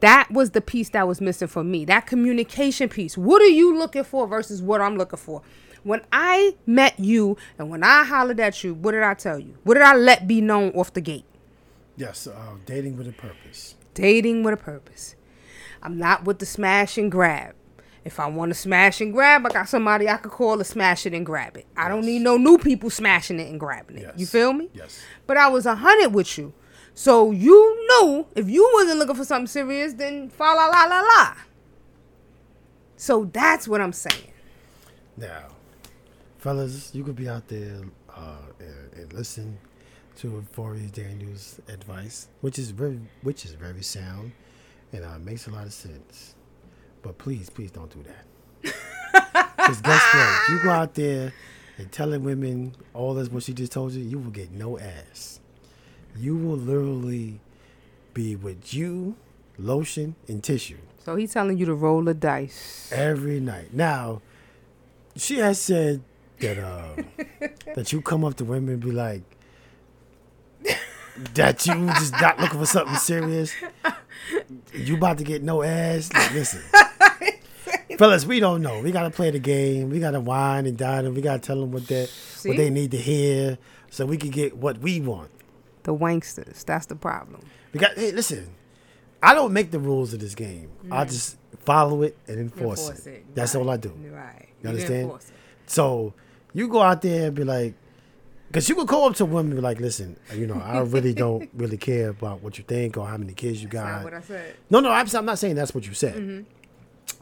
That 0.00 0.30
was 0.30 0.52
the 0.52 0.62
piece 0.62 0.88
that 0.90 1.06
was 1.06 1.20
missing 1.20 1.48
for 1.48 1.62
me. 1.62 1.84
That 1.84 2.06
communication 2.06 2.88
piece. 2.88 3.18
What 3.18 3.42
are 3.42 3.48
you 3.48 3.76
looking 3.76 4.04
for 4.04 4.26
versus 4.26 4.62
what 4.62 4.80
I'm 4.80 4.96
looking 4.96 5.18
for? 5.18 5.42
When 5.82 6.02
I 6.12 6.56
met 6.66 6.98
you 6.98 7.36
and 7.58 7.70
when 7.70 7.82
I 7.82 8.04
hollered 8.04 8.40
at 8.40 8.62
you, 8.62 8.74
what 8.74 8.92
did 8.92 9.02
I 9.02 9.14
tell 9.14 9.38
you? 9.38 9.56
What 9.64 9.74
did 9.74 9.82
I 9.82 9.94
let 9.94 10.26
be 10.28 10.40
known 10.40 10.70
off 10.72 10.92
the 10.92 11.00
gate? 11.00 11.24
Yes, 11.96 12.26
uh, 12.26 12.54
dating 12.66 12.96
with 12.96 13.08
a 13.08 13.12
purpose 13.12 13.74
dating 13.94 14.42
with 14.42 14.54
a 14.54 14.56
purpose. 14.56 15.16
I'm 15.82 15.98
not 15.98 16.24
with 16.24 16.38
the 16.38 16.46
smash 16.46 16.98
and 16.98 17.10
grab. 17.10 17.54
If 18.04 18.18
I 18.18 18.26
want 18.28 18.50
to 18.50 18.54
smash 18.54 19.00
and 19.00 19.12
grab, 19.12 19.44
I 19.44 19.50
got 19.50 19.68
somebody 19.68 20.08
I 20.08 20.16
could 20.16 20.32
call 20.32 20.56
to 20.56 20.64
smash 20.64 21.04
it 21.04 21.12
and 21.12 21.26
grab 21.26 21.56
it. 21.56 21.66
I 21.76 21.88
don't 21.88 22.04
need 22.04 22.22
no 22.22 22.38
new 22.38 22.56
people 22.56 22.88
smashing 22.88 23.38
it 23.38 23.50
and 23.50 23.60
grabbing 23.60 23.98
it. 23.98 24.02
Yes. 24.02 24.14
You 24.16 24.26
feel 24.26 24.52
me? 24.54 24.70
Yes. 24.72 25.02
But 25.26 25.36
I 25.36 25.48
was 25.48 25.66
a 25.66 25.74
hundred 25.74 26.14
with 26.14 26.38
you. 26.38 26.54
So 26.94 27.30
you 27.30 27.88
knew 27.88 28.26
if 28.34 28.48
you 28.48 28.70
wasn't 28.74 28.98
looking 28.98 29.16
for 29.16 29.24
something 29.24 29.46
serious, 29.46 29.92
then 29.92 30.30
fa 30.30 30.44
la 30.44 30.66
la 30.66 30.84
la 30.84 31.00
la. 31.00 31.34
So 32.96 33.26
that's 33.26 33.68
what 33.68 33.82
I'm 33.82 33.92
saying. 33.92 34.32
Now, 35.16 35.48
fellas, 36.40 36.90
you 36.94 37.04
could 37.04 37.16
be 37.16 37.28
out 37.28 37.46
there 37.48 37.82
uh, 38.16 38.38
and, 38.58 38.94
and 38.94 39.12
listen 39.12 39.58
to 40.16 40.42
Forrest 40.52 40.94
Daniels' 40.94 41.60
advice, 41.68 42.28
which 42.40 42.58
is 42.58 42.70
very, 42.70 42.98
which 43.22 43.44
is 43.44 43.52
very 43.52 43.82
sound, 43.82 44.32
and 44.92 45.04
uh, 45.04 45.18
makes 45.18 45.46
a 45.46 45.50
lot 45.50 45.66
of 45.66 45.72
sense. 45.72 46.34
But 47.02 47.18
please, 47.18 47.50
please 47.50 47.70
don't 47.70 47.90
do 47.90 48.02
that. 48.04 48.74
Because 49.56 49.82
guess 49.82 50.14
what? 50.14 50.48
You 50.48 50.62
go 50.64 50.70
out 50.70 50.94
there 50.94 51.32
and 51.76 51.92
telling 51.92 52.24
women 52.24 52.74
all 52.94 53.14
this 53.14 53.30
what 53.30 53.42
she 53.42 53.52
just 53.52 53.72
told 53.72 53.92
you, 53.92 54.02
you 54.02 54.18
will 54.18 54.30
get 54.30 54.50
no 54.50 54.78
ass. 54.78 55.38
You 56.16 56.36
will 56.36 56.56
literally 56.56 57.40
be 58.14 58.36
with 58.36 58.72
you, 58.72 59.16
lotion, 59.58 60.16
and 60.26 60.42
tissue. 60.42 60.78
So 61.04 61.14
he's 61.14 61.32
telling 61.32 61.58
you 61.58 61.66
to 61.66 61.74
roll 61.74 62.02
the 62.02 62.14
dice 62.14 62.90
every 62.90 63.38
night. 63.38 63.72
Now, 63.74 64.22
she 65.14 65.36
has 65.38 65.60
said 65.60 66.02
that 66.40 66.58
uh, 66.58 67.02
that 67.74 67.92
you 67.92 68.02
come 68.02 68.24
up 68.24 68.36
to 68.36 68.44
women 68.44 68.74
and 68.74 68.80
be 68.80 68.90
like, 68.90 69.22
that 71.34 71.66
you 71.66 71.86
just 71.86 72.12
not 72.12 72.38
looking 72.40 72.58
for 72.58 72.66
something 72.66 72.96
serious. 72.96 73.54
You 74.72 74.96
about 74.96 75.18
to 75.18 75.24
get 75.24 75.42
no 75.42 75.62
ass. 75.62 76.12
Like, 76.12 76.32
listen, 76.32 76.62
fellas, 77.98 78.24
we 78.26 78.40
don't 78.40 78.62
know. 78.62 78.80
We 78.80 78.92
gotta 78.92 79.10
play 79.10 79.30
the 79.30 79.38
game. 79.38 79.90
We 79.90 80.00
gotta 80.00 80.20
wine 80.20 80.66
and 80.66 80.76
dine 80.76 81.04
them. 81.04 81.14
We 81.14 81.20
gotta 81.20 81.40
tell 81.40 81.60
them 81.60 81.72
what 81.72 81.86
they 81.86 82.06
what 82.44 82.56
they 82.56 82.70
need 82.70 82.90
to 82.92 82.98
hear, 82.98 83.58
so 83.90 84.06
we 84.06 84.16
can 84.16 84.30
get 84.30 84.56
what 84.56 84.78
we 84.78 85.00
want. 85.00 85.30
The 85.82 85.94
wanksters. 85.94 86.64
That's 86.64 86.86
the 86.86 86.96
problem. 86.96 87.42
We 87.72 87.80
got. 87.80 87.94
Hey, 87.96 88.12
listen. 88.12 88.54
I 89.22 89.34
don't 89.34 89.52
make 89.52 89.70
the 89.70 89.78
rules 89.78 90.14
of 90.14 90.20
this 90.20 90.34
game. 90.34 90.70
Mm. 90.86 90.96
I 90.96 91.04
just 91.04 91.36
follow 91.58 92.00
it 92.02 92.16
and 92.26 92.38
enforce, 92.38 92.88
enforce 92.88 93.06
it. 93.06 93.10
it. 93.10 93.34
That's 93.34 93.54
right. 93.54 93.60
all 93.60 93.68
I 93.68 93.76
do. 93.76 93.90
Right. 93.90 94.48
You, 94.62 94.62
you 94.62 94.68
understand? 94.70 95.12
So 95.66 96.14
you 96.52 96.68
go 96.68 96.80
out 96.80 97.02
there 97.02 97.26
and 97.26 97.34
be 97.36 97.44
like, 97.44 97.74
because 98.48 98.68
you 98.68 98.74
could 98.74 98.88
go 98.88 99.06
up 99.06 99.14
to 99.16 99.22
a 99.22 99.26
woman 99.26 99.52
and 99.52 99.60
be 99.60 99.62
like, 99.62 99.78
listen, 99.78 100.16
you 100.34 100.46
know, 100.46 100.60
I 100.60 100.80
really 100.80 101.14
don't 101.24 101.48
really 101.54 101.76
care 101.76 102.08
about 102.08 102.42
what 102.42 102.58
you 102.58 102.64
think 102.64 102.96
or 102.96 103.06
how 103.06 103.16
many 103.16 103.32
kids 103.32 103.62
you 103.62 103.68
got. 103.68 103.86
That's 103.86 104.04
what 104.04 104.14
I 104.14 104.20
said. 104.22 104.56
No, 104.68 104.80
no, 104.80 104.90
I'm, 104.90 105.06
I'm 105.14 105.24
not 105.24 105.38
saying 105.38 105.54
that's 105.54 105.74
what 105.74 105.86
you 105.86 105.94
said. 105.94 106.16
Mm-hmm. 106.16 106.42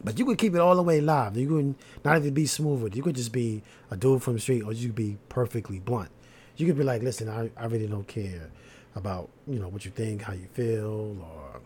But 0.02 0.18
you 0.18 0.24
could 0.24 0.38
keep 0.38 0.54
it 0.54 0.60
all 0.60 0.76
the 0.76 0.82
way 0.82 1.00
live. 1.00 1.36
You 1.36 1.48
could 1.48 1.74
not 2.04 2.16
even 2.18 2.32
be 2.32 2.46
smooth 2.46 2.82
with 2.82 2.92
it. 2.92 2.96
You 2.96 3.02
could 3.02 3.16
just 3.16 3.32
be 3.32 3.62
a 3.90 3.96
dude 3.96 4.22
from 4.22 4.34
the 4.34 4.40
street 4.40 4.62
or 4.62 4.72
you 4.72 4.88
could 4.88 4.96
be 4.96 5.18
perfectly 5.28 5.80
blunt. 5.80 6.10
You 6.56 6.66
could 6.66 6.78
be 6.78 6.84
like, 6.84 7.02
listen, 7.02 7.28
I, 7.28 7.50
I 7.56 7.66
really 7.66 7.86
don't 7.86 8.06
care 8.06 8.50
about, 8.94 9.28
you 9.46 9.58
know, 9.58 9.68
what 9.68 9.84
you 9.84 9.90
think, 9.90 10.22
how 10.22 10.32
you 10.32 10.46
feel, 10.52 11.16
or 11.20 11.60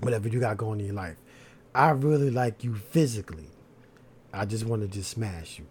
whatever 0.00 0.28
you 0.28 0.38
got 0.38 0.56
going 0.56 0.80
in 0.80 0.86
your 0.86 0.94
life. 0.94 1.16
I 1.74 1.90
really 1.90 2.30
like 2.30 2.62
you 2.62 2.74
physically. 2.74 3.48
I 4.32 4.44
just 4.44 4.64
want 4.64 4.82
to 4.82 4.88
just 4.88 5.10
smash 5.10 5.58
you. 5.58 5.66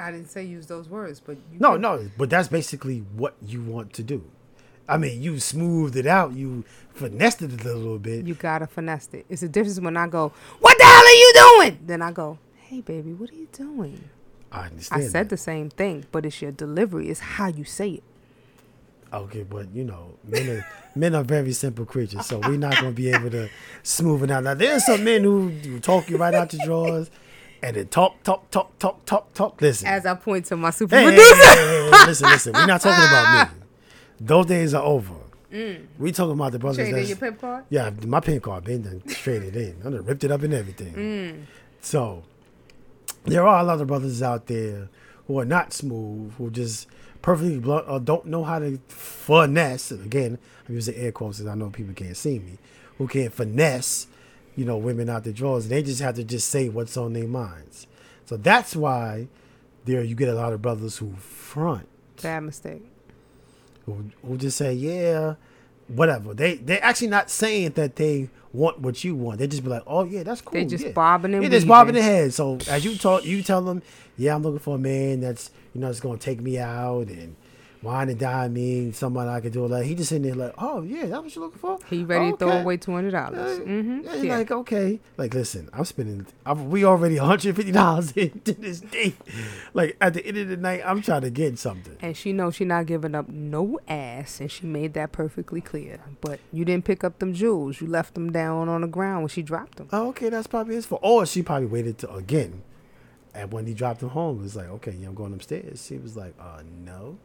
I 0.00 0.10
didn't 0.10 0.30
say 0.30 0.44
use 0.44 0.66
those 0.66 0.88
words, 0.88 1.20
but 1.20 1.36
no, 1.52 1.72
could. 1.72 1.80
no, 1.80 2.10
but 2.16 2.30
that's 2.30 2.48
basically 2.48 3.04
what 3.14 3.34
you 3.44 3.62
want 3.62 3.92
to 3.94 4.02
do. 4.02 4.24
I 4.88 4.96
mean, 4.96 5.22
you 5.22 5.38
smoothed 5.38 5.94
it 5.94 6.06
out, 6.06 6.32
you 6.32 6.64
finessed 6.94 7.42
it 7.42 7.52
a 7.52 7.64
little 7.64 7.98
bit. 7.98 8.26
You 8.26 8.34
gotta 8.34 8.66
finesse 8.66 9.08
it. 9.12 9.24
It's 9.28 9.42
a 9.42 9.48
difference 9.48 9.78
when 9.78 9.96
I 9.96 10.08
go, 10.08 10.32
"What 10.58 10.76
the 10.78 10.84
hell 10.84 11.04
are 11.04 11.08
you 11.08 11.32
doing?" 11.34 11.78
Then 11.86 12.02
I 12.02 12.12
go, 12.12 12.38
"Hey, 12.56 12.80
baby, 12.80 13.12
what 13.12 13.30
are 13.30 13.34
you 13.34 13.48
doing?" 13.52 14.02
I 14.50 14.66
understand. 14.66 15.02
I 15.02 15.06
said 15.06 15.26
that. 15.26 15.30
the 15.30 15.36
same 15.36 15.70
thing, 15.70 16.06
but 16.10 16.26
it's 16.26 16.42
your 16.42 16.50
delivery. 16.50 17.08
It's 17.08 17.20
how 17.20 17.46
you 17.48 17.64
say 17.64 17.90
it. 17.90 18.02
Okay, 19.12 19.42
but 19.42 19.72
you 19.74 19.84
know, 19.84 20.14
men 20.24 20.48
are 20.48 20.66
men 20.94 21.14
are 21.14 21.24
very 21.24 21.52
simple 21.52 21.84
creatures, 21.84 22.26
so 22.26 22.38
we're 22.40 22.56
not 22.56 22.74
gonna 22.76 22.92
be 22.92 23.10
able 23.10 23.30
to 23.30 23.48
smooth 23.82 24.24
it 24.24 24.30
out. 24.30 24.44
Now, 24.44 24.54
there's 24.54 24.86
some 24.86 25.04
men 25.04 25.24
who, 25.24 25.48
who 25.48 25.80
talk 25.80 26.08
you 26.08 26.16
right 26.16 26.34
out 26.34 26.52
your 26.52 26.64
drawers 26.64 27.10
and 27.62 27.76
then 27.76 27.88
talk, 27.88 28.22
talk, 28.22 28.50
talk, 28.50 28.78
talk, 28.78 29.04
talk, 29.04 29.34
talk. 29.34 29.60
Listen. 29.60 29.88
As 29.88 30.06
I 30.06 30.14
point 30.14 30.46
to 30.46 30.56
my 30.56 30.70
super 30.70 30.96
hey, 30.96 31.04
producer. 31.04 31.34
Hey, 31.34 31.56
hey, 31.56 31.90
hey, 31.90 32.06
listen, 32.06 32.28
listen. 32.28 32.52
We're 32.52 32.66
not 32.66 32.80
talking 32.80 33.04
about 33.04 33.52
me. 33.52 33.62
Those 34.20 34.46
days 34.46 34.74
are 34.74 34.82
over. 34.82 35.14
Mm. 35.52 35.86
We 35.98 36.12
talking 36.12 36.32
about 36.32 36.52
the 36.52 36.58
brothers. 36.58 36.88
Traded 36.88 37.08
your 37.08 37.16
pimp 37.16 37.40
card? 37.40 37.64
Yeah, 37.70 37.90
my 38.06 38.20
pimp 38.20 38.44
card 38.44 38.64
been 38.64 38.82
done 38.82 39.02
traded 39.06 39.56
in. 39.56 39.76
I 39.80 39.90
done 39.90 40.04
ripped 40.04 40.24
it 40.24 40.30
up 40.30 40.42
and 40.42 40.54
everything. 40.54 40.94
Mm. 40.94 41.44
So 41.80 42.22
there 43.24 43.46
are 43.46 43.60
a 43.60 43.64
lot 43.64 43.80
of 43.80 43.88
brothers 43.88 44.22
out 44.22 44.46
there 44.46 44.88
who 45.26 45.38
are 45.38 45.44
not 45.44 45.72
smooth, 45.72 46.32
who 46.34 46.50
just 46.50 46.86
perfectly 47.22 47.58
blunt 47.58 47.86
or 47.88 47.98
don't 47.98 48.26
know 48.26 48.44
how 48.44 48.58
to 48.58 48.78
finesse. 48.88 49.90
Again, 49.90 50.38
I'm 50.68 50.74
using 50.74 50.94
air 50.94 51.12
quotes 51.12 51.38
because 51.38 51.50
I 51.50 51.54
know 51.54 51.70
people 51.70 51.94
can't 51.94 52.16
see 52.16 52.38
me. 52.38 52.58
Who 52.98 53.08
can't 53.08 53.32
finesse 53.32 54.06
you 54.60 54.66
know, 54.66 54.76
women 54.76 55.08
out 55.08 55.24
the 55.24 55.32
drawers. 55.32 55.68
They 55.68 55.82
just 55.82 56.02
have 56.02 56.16
to 56.16 56.22
just 56.22 56.50
say 56.50 56.68
what's 56.68 56.94
on 56.98 57.14
their 57.14 57.26
minds. 57.26 57.86
So 58.26 58.36
that's 58.36 58.76
why 58.76 59.28
there 59.86 60.04
you 60.04 60.14
get 60.14 60.28
a 60.28 60.34
lot 60.34 60.52
of 60.52 60.60
brothers 60.60 60.98
who 60.98 61.14
front. 61.14 61.88
Bad 62.20 62.40
mistake. 62.40 62.82
Who, 63.86 64.10
who 64.22 64.36
just 64.36 64.58
say, 64.58 64.74
yeah, 64.74 65.36
whatever. 65.88 66.34
They 66.34 66.56
they're 66.56 66.84
actually 66.84 67.08
not 67.08 67.30
saying 67.30 67.70
that 67.70 67.96
they 67.96 68.28
want 68.52 68.80
what 68.80 69.02
you 69.02 69.14
want. 69.14 69.38
They 69.38 69.46
just 69.46 69.64
be 69.64 69.70
like, 69.70 69.84
"Oh 69.86 70.04
yeah, 70.04 70.24
that's 70.24 70.42
cool." 70.42 70.52
They 70.52 70.66
just 70.66 70.84
yeah. 70.84 70.92
bobbing 70.92 71.32
and 71.32 71.42
yeah, 71.42 71.48
just 71.48 71.66
bobbing 71.66 71.94
their 71.94 72.02
head. 72.02 72.34
So 72.34 72.58
as 72.68 72.84
you 72.84 72.98
talk, 72.98 73.24
you 73.24 73.42
tell 73.42 73.62
them, 73.62 73.80
"Yeah, 74.18 74.34
I'm 74.34 74.42
looking 74.42 74.58
for 74.58 74.74
a 74.74 74.78
man 74.78 75.20
that's 75.20 75.50
you 75.72 75.80
know 75.80 75.86
that's 75.86 76.00
gonna 76.00 76.18
take 76.18 76.42
me 76.42 76.58
out 76.58 77.08
and 77.08 77.34
wine 77.82 78.08
and 78.08 78.18
dine 78.18 78.52
me, 78.52 78.92
someone 78.92 79.28
I 79.28 79.40
could 79.40 79.52
do 79.52 79.64
it." 79.64 79.70
Like 79.70 79.84
he 79.84 79.94
just 79.94 80.08
sitting 80.10 80.22
there 80.22 80.34
like, 80.34 80.54
"Oh 80.58 80.82
yeah, 80.82 81.06
that's 81.06 81.22
what 81.22 81.34
you're 81.34 81.44
looking 81.44 81.58
for." 81.58 81.78
He 81.88 82.04
ready 82.04 82.30
to 82.32 82.36
throw 82.36 82.50
away 82.50 82.76
two 82.76 82.92
hundred 82.92 83.12
dollars. 83.12 83.58
Mm-hmm. 83.60 84.24
yeah, 84.24 84.36
like 84.36 84.50
okay, 84.50 85.00
like 85.16 85.34
listen, 85.34 85.68
I'm 85.72 85.84
spending. 85.84 86.26
I'm, 86.44 86.70
we 86.70 86.84
already 86.84 87.18
150 87.18 87.72
dollars 87.72 88.12
into 88.16 88.52
this 88.54 88.80
date. 88.80 89.16
Like 89.74 89.96
at 90.00 90.14
the 90.14 90.26
end 90.26 90.38
of 90.38 90.48
the 90.48 90.56
night, 90.56 90.82
I'm 90.84 91.02
trying 91.02 91.22
to 91.22 91.30
get 91.30 91.58
something. 91.58 91.96
And 92.00 92.16
she 92.16 92.32
knows 92.32 92.56
she 92.56 92.64
not 92.64 92.86
giving 92.86 93.14
up 93.14 93.28
no 93.28 93.78
ass, 93.88 94.40
and 94.40 94.50
she 94.50 94.66
made 94.66 94.94
that 94.94 95.12
perfectly 95.12 95.60
clear. 95.60 96.00
But 96.20 96.40
you 96.52 96.64
didn't 96.64 96.84
pick 96.84 97.04
up 97.04 97.18
them 97.18 97.34
jewels; 97.34 97.80
you 97.80 97.86
left 97.86 98.14
them 98.14 98.32
down 98.32 98.68
on 98.68 98.82
the 98.82 98.88
ground 98.88 99.22
when 99.22 99.28
she 99.28 99.42
dropped 99.42 99.76
them. 99.76 99.88
Oh, 99.92 100.08
okay, 100.08 100.28
that's 100.28 100.46
probably 100.46 100.74
his 100.74 100.86
fault. 100.86 101.00
Or 101.02 101.26
she 101.26 101.42
probably 101.42 101.66
waited 101.66 101.98
to 101.98 102.12
again. 102.14 102.62
And 103.34 103.52
when 103.52 103.66
he 103.66 103.74
dropped 103.74 104.02
him 104.02 104.08
home, 104.10 104.40
it 104.40 104.42
was 104.42 104.56
like, 104.56 104.68
okay, 104.68 104.92
yeah, 104.98 105.08
I'm 105.08 105.14
going 105.14 105.32
upstairs. 105.32 105.86
She 105.86 105.98
was 105.98 106.16
like, 106.16 106.34
uh, 106.40 106.62
no. 106.84 107.18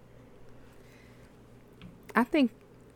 I 2.15 2.23
think 2.23 2.51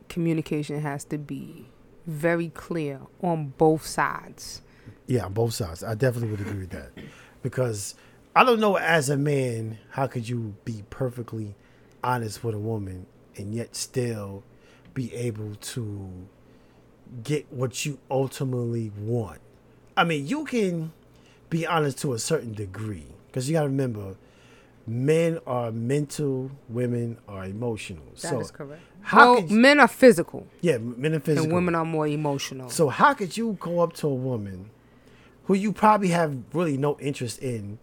communication 0.07 0.81
has 0.81 1.03
to 1.05 1.17
be 1.17 1.67
very 2.07 2.49
clear 2.49 3.01
on 3.21 3.53
both 3.57 3.85
sides. 3.85 4.61
Yeah, 5.05 5.25
on 5.25 5.33
both 5.33 5.53
sides. 5.53 5.83
I 5.83 5.93
definitely 5.93 6.31
would 6.31 6.41
agree 6.41 6.61
with 6.61 6.69
that. 6.71 6.91
Because 7.43 7.95
I 8.35 8.43
don't 8.43 8.59
know, 8.59 8.77
as 8.77 9.09
a 9.09 9.17
man, 9.17 9.77
how 9.91 10.07
could 10.07 10.27
you 10.29 10.55
be 10.65 10.83
perfectly 10.89 11.55
honest 12.03 12.43
with 12.43 12.55
a 12.55 12.59
woman 12.59 13.05
and 13.35 13.53
yet 13.53 13.75
still 13.75 14.43
be 14.93 15.13
able 15.13 15.55
to 15.55 16.09
get 17.23 17.51
what 17.51 17.85
you 17.85 17.99
ultimately 18.09 18.91
want? 18.97 19.39
I 19.97 20.05
mean, 20.05 20.27
you 20.27 20.45
can 20.45 20.93
be 21.49 21.67
honest 21.67 21.99
to 21.99 22.13
a 22.13 22.19
certain 22.19 22.53
degree. 22.53 23.07
Because 23.27 23.49
you 23.49 23.53
got 23.53 23.61
to 23.61 23.67
remember, 23.67 24.15
men 24.89 25.39
are 25.45 25.71
mental, 25.71 26.49
women 26.67 27.17
are 27.27 27.45
emotional. 27.45 28.03
That 28.21 28.39
is 28.41 28.47
so 28.47 28.53
correct. 28.53 28.81
how 29.01 29.33
well, 29.35 29.43
you- 29.45 29.55
men 29.55 29.79
are 29.79 29.87
physical, 29.87 30.47
Yeah, 30.61 30.77
men 30.79 31.13
are 31.15 31.19
physical. 31.19 31.45
and 31.45 31.53
women 31.53 31.75
are 31.75 31.85
more 31.85 32.07
emotional. 32.07 32.69
So 32.69 32.89
how 32.89 33.13
could 33.13 33.37
you 33.37 33.57
go 33.59 33.79
up 33.81 33.93
to 33.93 34.07
a 34.07 34.13
woman 34.13 34.69
who 35.45 35.53
you 35.53 35.71
probably 35.71 36.09
have 36.09 36.35
really 36.53 36.77
no 36.77 36.97
interest 36.99 37.39
in 37.39 37.77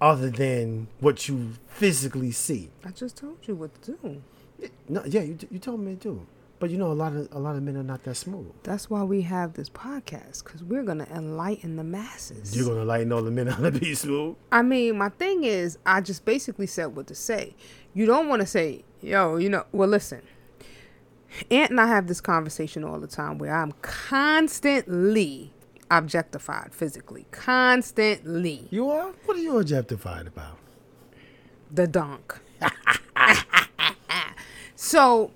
other 0.00 0.30
than 0.30 0.88
what 1.00 1.28
you 1.28 1.50
physically 1.66 2.30
see? 2.32 2.70
I 2.84 2.90
just 2.90 3.16
told 3.18 3.38
you 3.46 3.54
what 3.54 3.80
to 3.82 3.92
do. 3.92 4.22
No, 4.88 5.04
yeah, 5.06 5.22
you, 5.22 5.38
you 5.50 5.58
told 5.58 5.80
me 5.80 5.94
to 5.96 6.00
do. 6.00 6.26
But 6.60 6.70
you 6.70 6.76
know 6.76 6.90
a 6.90 6.94
lot 6.94 7.14
of 7.14 7.28
a 7.30 7.38
lot 7.38 7.54
of 7.54 7.62
men 7.62 7.76
are 7.76 7.84
not 7.84 8.02
that 8.04 8.16
smooth. 8.16 8.52
That's 8.64 8.90
why 8.90 9.04
we 9.04 9.22
have 9.22 9.54
this 9.54 9.70
podcast 9.70 10.42
because 10.42 10.64
we're 10.64 10.82
gonna 10.82 11.06
enlighten 11.14 11.76
the 11.76 11.84
masses. 11.84 12.56
You're 12.56 12.66
gonna 12.66 12.84
lighten 12.84 13.12
all 13.12 13.22
the 13.22 13.30
men 13.30 13.48
on 13.52 13.62
to 13.62 13.70
be 13.70 13.94
smooth. 13.94 14.36
I 14.50 14.62
mean, 14.62 14.98
my 14.98 15.10
thing 15.10 15.44
is, 15.44 15.78
I 15.86 16.00
just 16.00 16.24
basically 16.24 16.66
said 16.66 16.96
what 16.96 17.06
to 17.08 17.14
say. 17.14 17.54
You 17.94 18.06
don't 18.06 18.28
want 18.28 18.40
to 18.40 18.46
say, 18.46 18.84
yo, 19.00 19.36
you 19.36 19.48
know, 19.48 19.66
well, 19.72 19.88
listen. 19.88 20.22
Aunt 21.50 21.70
and 21.70 21.80
I 21.80 21.86
have 21.86 22.06
this 22.06 22.20
conversation 22.20 22.84
all 22.84 22.98
the 22.98 23.06
time 23.06 23.38
where 23.38 23.54
I'm 23.54 23.72
constantly 23.82 25.52
objectified 25.90 26.74
physically. 26.74 27.26
Constantly. 27.30 28.66
You 28.70 28.90
are? 28.90 29.12
What 29.24 29.36
are 29.36 29.40
you 29.40 29.58
objectified 29.58 30.26
about? 30.26 30.58
The 31.70 31.86
donk. 31.86 32.40
so, 34.74 35.32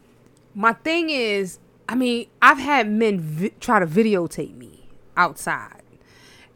my 0.55 0.73
thing 0.73 1.11
is, 1.11 1.59
I 1.89 1.95
mean, 1.95 2.29
I've 2.41 2.59
had 2.59 2.91
men 2.91 3.21
vi- 3.21 3.53
try 3.61 3.79
to 3.81 3.87
videotape 3.87 4.57
me 4.57 4.89
outside. 5.17 5.83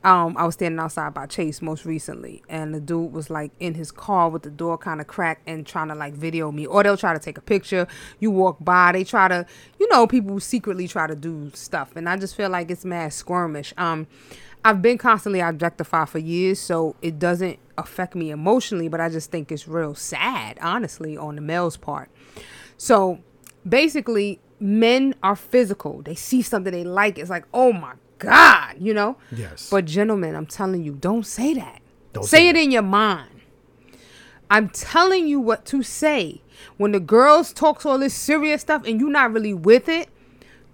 Um, 0.04 0.36
I 0.36 0.44
was 0.44 0.54
standing 0.54 0.78
outside 0.78 1.14
by 1.14 1.26
Chase 1.26 1.60
most 1.60 1.84
recently, 1.84 2.40
and 2.48 2.72
the 2.72 2.80
dude 2.80 3.12
was 3.12 3.28
like 3.28 3.50
in 3.58 3.74
his 3.74 3.90
car 3.90 4.28
with 4.28 4.42
the 4.42 4.50
door 4.50 4.78
kind 4.78 5.00
of 5.00 5.08
cracked 5.08 5.48
and 5.48 5.66
trying 5.66 5.88
to 5.88 5.96
like 5.96 6.14
video 6.14 6.52
me, 6.52 6.64
or 6.64 6.84
they'll 6.84 6.96
try 6.96 7.12
to 7.12 7.18
take 7.18 7.36
a 7.38 7.42
picture. 7.42 7.88
You 8.20 8.30
walk 8.30 8.58
by, 8.60 8.92
they 8.92 9.02
try 9.02 9.26
to, 9.26 9.44
you 9.80 9.88
know, 9.90 10.06
people 10.06 10.38
secretly 10.38 10.86
try 10.86 11.08
to 11.08 11.16
do 11.16 11.50
stuff, 11.54 11.96
and 11.96 12.08
I 12.08 12.16
just 12.18 12.36
feel 12.36 12.50
like 12.50 12.70
it's 12.70 12.84
mad 12.84 13.10
squirmish. 13.10 13.76
Um, 13.76 14.06
I've 14.64 14.80
been 14.80 14.98
constantly 14.98 15.40
objectified 15.40 16.08
for 16.08 16.18
years, 16.18 16.60
so 16.60 16.94
it 17.02 17.18
doesn't 17.18 17.58
affect 17.76 18.14
me 18.14 18.30
emotionally, 18.30 18.88
but 18.88 19.00
I 19.00 19.08
just 19.08 19.32
think 19.32 19.50
it's 19.50 19.66
real 19.66 19.96
sad, 19.96 20.58
honestly, 20.62 21.16
on 21.16 21.34
the 21.34 21.40
male's 21.40 21.76
part. 21.76 22.10
So 22.76 23.20
basically, 23.68 24.40
men 24.60 25.14
are 25.22 25.36
physical. 25.36 26.02
They 26.02 26.14
see 26.14 26.42
something 26.42 26.72
they 26.72 26.84
like. 26.84 27.18
It's 27.18 27.30
like, 27.30 27.44
oh 27.52 27.72
my 27.72 27.94
God, 28.18 28.76
you 28.78 28.94
know? 28.94 29.16
Yes. 29.32 29.68
But 29.70 29.84
gentlemen, 29.84 30.34
I'm 30.34 30.46
telling 30.46 30.82
you, 30.82 30.92
don't 30.92 31.26
say 31.26 31.54
that. 31.54 31.80
Don't 32.12 32.24
say, 32.24 32.38
say 32.38 32.48
it 32.48 32.56
in 32.56 32.70
your 32.70 32.82
mind. 32.82 33.30
I'm 34.50 34.68
telling 34.68 35.26
you 35.26 35.40
what 35.40 35.64
to 35.66 35.82
say. 35.82 36.42
When 36.76 36.92
the 36.92 37.00
girls 37.00 37.52
talks 37.52 37.84
all 37.84 37.98
this 37.98 38.14
serious 38.14 38.62
stuff 38.62 38.82
and 38.86 39.00
you're 39.00 39.10
not 39.10 39.32
really 39.32 39.52
with 39.52 39.88
it, 39.88 40.08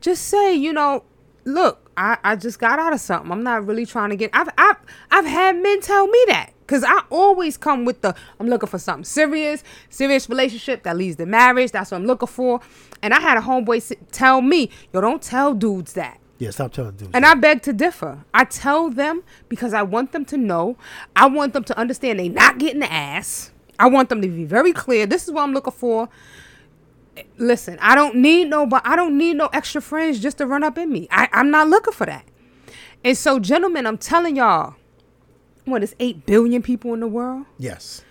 just 0.01 0.25
say, 0.25 0.55
you 0.55 0.73
know, 0.73 1.05
look, 1.45 1.91
I, 1.97 2.19
I 2.23 2.37
just 2.37 2.59
got 2.59 2.79
out 2.79 2.93
of 2.93 3.01
something. 3.01 3.31
I'm 3.33 3.43
not 3.43 3.67
really 3.67 3.87
trying 3.87 4.11
to 4.11 4.17
get 4.17 4.31
I've 4.33 4.49
I've 4.57 4.77
I've 5.11 5.27
had 5.27 5.57
men 5.57 5.81
tell 5.81 6.07
me 6.07 6.25
that. 6.29 6.52
Cause 6.67 6.85
I 6.85 7.03
always 7.11 7.57
come 7.57 7.85
with 7.85 8.01
the 8.03 8.15
I'm 8.41 8.49
looking 8.49 8.69
for 8.69 8.79
something 8.79 9.05
serious, 9.05 9.63
serious 9.91 10.29
relationship 10.29 10.85
that 10.85 10.97
leads 10.97 11.17
to 11.17 11.27
marriage. 11.27 11.73
That's 11.73 11.91
what 11.91 11.99
I'm 11.99 12.07
looking 12.07 12.29
for. 12.29 12.61
And 13.03 13.13
I 13.13 13.21
had 13.21 13.37
a 13.37 13.41
homeboy 13.41 13.79
s- 13.79 13.93
tell 14.11 14.41
me, 14.41 14.71
yo, 14.93 15.01
don't 15.01 15.21
tell 15.21 15.55
dudes 15.55 15.93
that. 15.95 16.19
Yeah, 16.39 16.51
stop 16.51 16.73
telling 16.73 16.93
dudes. 16.97 17.11
And 17.15 17.27
I 17.27 17.35
beg 17.35 17.63
to 17.63 17.73
differ. 17.73 18.25
I 18.33 18.45
tell 18.45 18.91
them 18.91 19.23
because 19.49 19.75
I 19.75 19.83
want 19.83 20.13
them 20.13 20.25
to 20.27 20.37
know. 20.37 20.77
I 21.15 21.27
want 21.27 21.53
them 21.53 21.65
to 21.65 21.79
understand 21.79 22.19
they 22.19 22.29
not 22.29 22.59
getting 22.59 22.81
the 22.81 22.91
ass. 22.93 23.51
I 23.79 23.89
want 23.89 24.09
them 24.09 24.23
to 24.23 24.29
be 24.29 24.45
very 24.45 24.73
clear. 24.73 25.07
This 25.07 25.25
is 25.25 25.33
what 25.33 25.43
I'm 25.43 25.53
looking 25.53 25.73
for. 25.73 26.09
Listen, 27.37 27.79
I 27.81 27.95
don't 27.95 28.17
need 28.17 28.49
no, 28.49 28.67
but 28.67 28.83
I 28.87 28.97
don't 28.97 29.19
need 29.19 29.37
no 29.37 29.49
extra 29.53 29.81
friends 29.83 30.21
just 30.21 30.39
to 30.39 30.47
run 30.47 30.63
up 30.65 30.79
in 30.79 30.91
me. 30.91 31.09
I, 31.11 31.29
I'm 31.33 31.51
not 31.51 31.69
looking 31.69 31.93
for 31.93 32.07
that. 32.07 32.25
And 33.05 33.19
so, 33.19 33.39
gentlemen, 33.39 33.87
I'm 33.87 33.99
telling 33.99 34.37
y'all, 34.37 34.77
what 35.65 35.83
is 35.83 35.95
eight 36.01 36.27
billion 36.27 36.63
people 36.63 36.93
in 36.95 37.01
the 37.01 37.09
world? 37.09 37.47
yes. 37.59 38.03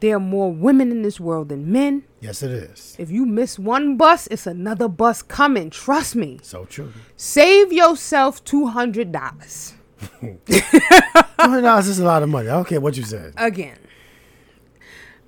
There 0.00 0.16
are 0.16 0.20
more 0.20 0.52
women 0.52 0.90
in 0.90 1.02
this 1.02 1.20
world 1.20 1.48
than 1.50 1.70
men. 1.70 2.02
Yes, 2.20 2.42
it 2.42 2.50
is. 2.50 2.96
If 2.98 3.08
you 3.12 3.24
miss 3.24 3.56
one 3.56 3.96
bus, 3.96 4.26
it's 4.32 4.48
another 4.48 4.88
bus 4.88 5.22
coming. 5.22 5.70
Trust 5.70 6.16
me. 6.16 6.40
So 6.42 6.64
true. 6.64 6.92
Save 7.16 7.72
yourself 7.72 8.42
two 8.44 8.66
hundred 8.66 9.12
dollars. 9.12 9.74
$200 10.20 11.78
is 11.88 12.00
a 12.00 12.04
lot 12.04 12.24
of 12.24 12.28
money. 12.28 12.48
I 12.48 12.54
don't 12.54 12.66
care 12.66 12.80
what 12.80 12.96
you 12.96 13.04
said. 13.04 13.34
again, 13.36 13.78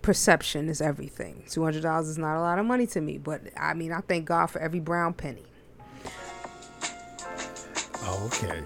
perception 0.02 0.68
is 0.68 0.80
everything. 0.80 1.44
Two 1.48 1.62
hundred 1.62 1.84
dollars 1.84 2.08
is 2.08 2.18
not 2.18 2.36
a 2.36 2.40
lot 2.40 2.58
of 2.58 2.66
money 2.66 2.88
to 2.88 3.00
me, 3.00 3.18
but 3.18 3.42
I 3.56 3.74
mean, 3.74 3.92
I 3.92 4.00
thank 4.00 4.24
God 4.24 4.46
for 4.46 4.58
every 4.60 4.80
brown 4.80 5.14
penny. 5.14 5.44
Oh, 8.02 8.24
okay. 8.26 8.62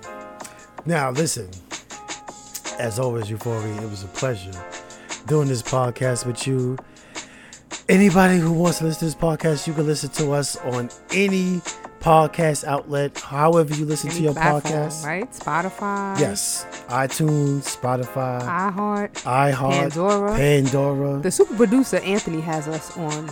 Now, 0.87 1.11
listen. 1.11 1.51
As 2.79 2.99
always, 2.99 3.29
Euphoria, 3.29 3.75
it 3.83 3.91
was 3.91 4.05
a 4.05 4.09
pleasure 4.09 4.53
doing 5.27 5.49
this 5.49 5.63
podcast 5.63 6.27
with 6.27 6.47
you. 6.47 6.79
Anybody 7.89 8.39
who 8.39 8.53
wants 8.53 8.79
to 8.79 8.85
listen 8.85 9.01
to 9.01 9.05
this 9.07 9.15
podcast, 9.15 9.67
you 9.67 9.73
can 9.75 9.87
listen 9.87 10.11
to 10.11 10.33
us 10.33 10.57
on 10.59 10.89
any 11.13 11.61
podcast 12.01 12.65
outlet, 12.65 13.19
however 13.19 13.75
you 13.75 13.85
listen 13.85 14.11
to 14.11 14.21
your 14.23 14.33
platform, 14.33 14.63
podcast. 14.63 15.05
right? 15.05 15.31
Spotify, 15.33 16.19
Yes, 16.21 16.65
iTunes, 16.89 17.77
Spotify, 17.77 18.41
iHeart, 18.43 19.13
iHeart, 19.25 19.71
Pandora. 19.91 20.37
Pandora. 20.37 21.21
The 21.21 21.31
super 21.33 21.57
producer 21.57 21.97
Anthony 21.99 22.41
has 22.43 22.69
us 22.69 22.97
on 22.97 23.29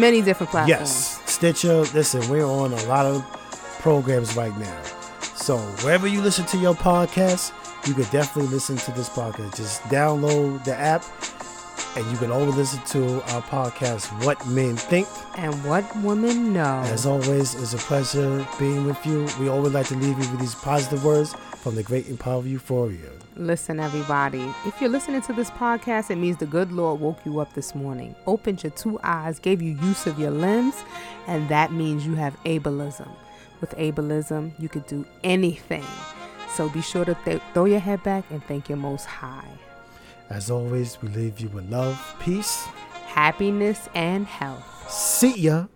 many 0.00 0.20
different 0.20 0.50
platforms. 0.50 0.68
Yes, 0.80 1.20
Stitcher. 1.30 1.82
Listen, 1.94 2.28
we're 2.28 2.44
on 2.44 2.72
a 2.72 2.84
lot 2.86 3.06
of 3.06 3.22
programs 3.80 4.36
right 4.36 4.56
now. 4.58 4.82
So 5.36 5.58
wherever 5.84 6.08
you 6.08 6.20
listen 6.20 6.44
to 6.46 6.58
your 6.58 6.74
podcast, 6.74 7.52
you 7.86 7.94
could 7.94 8.10
definitely 8.10 8.50
listen 8.52 8.76
to 8.76 8.92
this 8.92 9.08
podcast. 9.08 9.56
Just 9.56 9.82
download 9.84 10.64
the 10.64 10.74
app, 10.74 11.04
and 11.96 12.10
you 12.10 12.18
can 12.18 12.30
always 12.30 12.56
listen 12.56 12.80
to 12.86 13.22
our 13.34 13.42
podcast, 13.42 14.06
What 14.24 14.44
Men 14.48 14.76
Think. 14.76 15.08
And 15.38 15.54
what 15.64 15.84
women 16.02 16.52
know. 16.52 16.82
As 16.86 17.06
always, 17.06 17.54
it's 17.54 17.72
a 17.72 17.78
pleasure 17.78 18.46
being 18.58 18.84
with 18.84 19.04
you. 19.06 19.26
We 19.40 19.48
always 19.48 19.72
like 19.72 19.86
to 19.88 19.96
leave 19.96 20.18
you 20.18 20.30
with 20.30 20.40
these 20.40 20.54
positive 20.54 21.04
words 21.04 21.34
from 21.56 21.74
the 21.74 21.82
great 21.82 22.06
and 22.08 22.18
powerful 22.18 22.50
Euphoria. 22.50 23.10
Listen, 23.36 23.80
everybody. 23.80 24.42
If 24.66 24.80
you're 24.80 24.90
listening 24.90 25.22
to 25.22 25.32
this 25.32 25.50
podcast, 25.50 26.10
it 26.10 26.16
means 26.16 26.36
the 26.36 26.46
good 26.46 26.72
Lord 26.72 27.00
woke 27.00 27.24
you 27.24 27.40
up 27.40 27.54
this 27.54 27.74
morning, 27.74 28.14
opened 28.26 28.62
your 28.62 28.72
two 28.72 29.00
eyes, 29.02 29.38
gave 29.38 29.62
you 29.62 29.72
use 29.82 30.06
of 30.06 30.18
your 30.18 30.30
limbs, 30.30 30.74
and 31.26 31.48
that 31.48 31.72
means 31.72 32.06
you 32.06 32.16
have 32.16 32.36
ableism. 32.44 33.08
With 33.60 33.70
ableism, 33.76 34.52
you 34.58 34.68
could 34.68 34.86
do 34.86 35.06
anything. 35.24 35.84
So 36.56 36.68
be 36.68 36.82
sure 36.82 37.04
to 37.04 37.14
th- 37.24 37.40
throw 37.54 37.64
your 37.64 37.80
head 37.80 38.02
back 38.02 38.24
and 38.30 38.42
thank 38.44 38.68
your 38.68 38.78
Most 38.78 39.06
High. 39.06 39.48
As 40.28 40.50
always, 40.50 41.00
we 41.02 41.08
leave 41.08 41.40
you 41.40 41.48
with 41.48 41.70
love, 41.70 41.98
peace. 42.20 42.64
Happiness 43.06 43.88
and 43.94 44.26
health. 44.26 44.64
See 44.90 45.34
ya. 45.40 45.66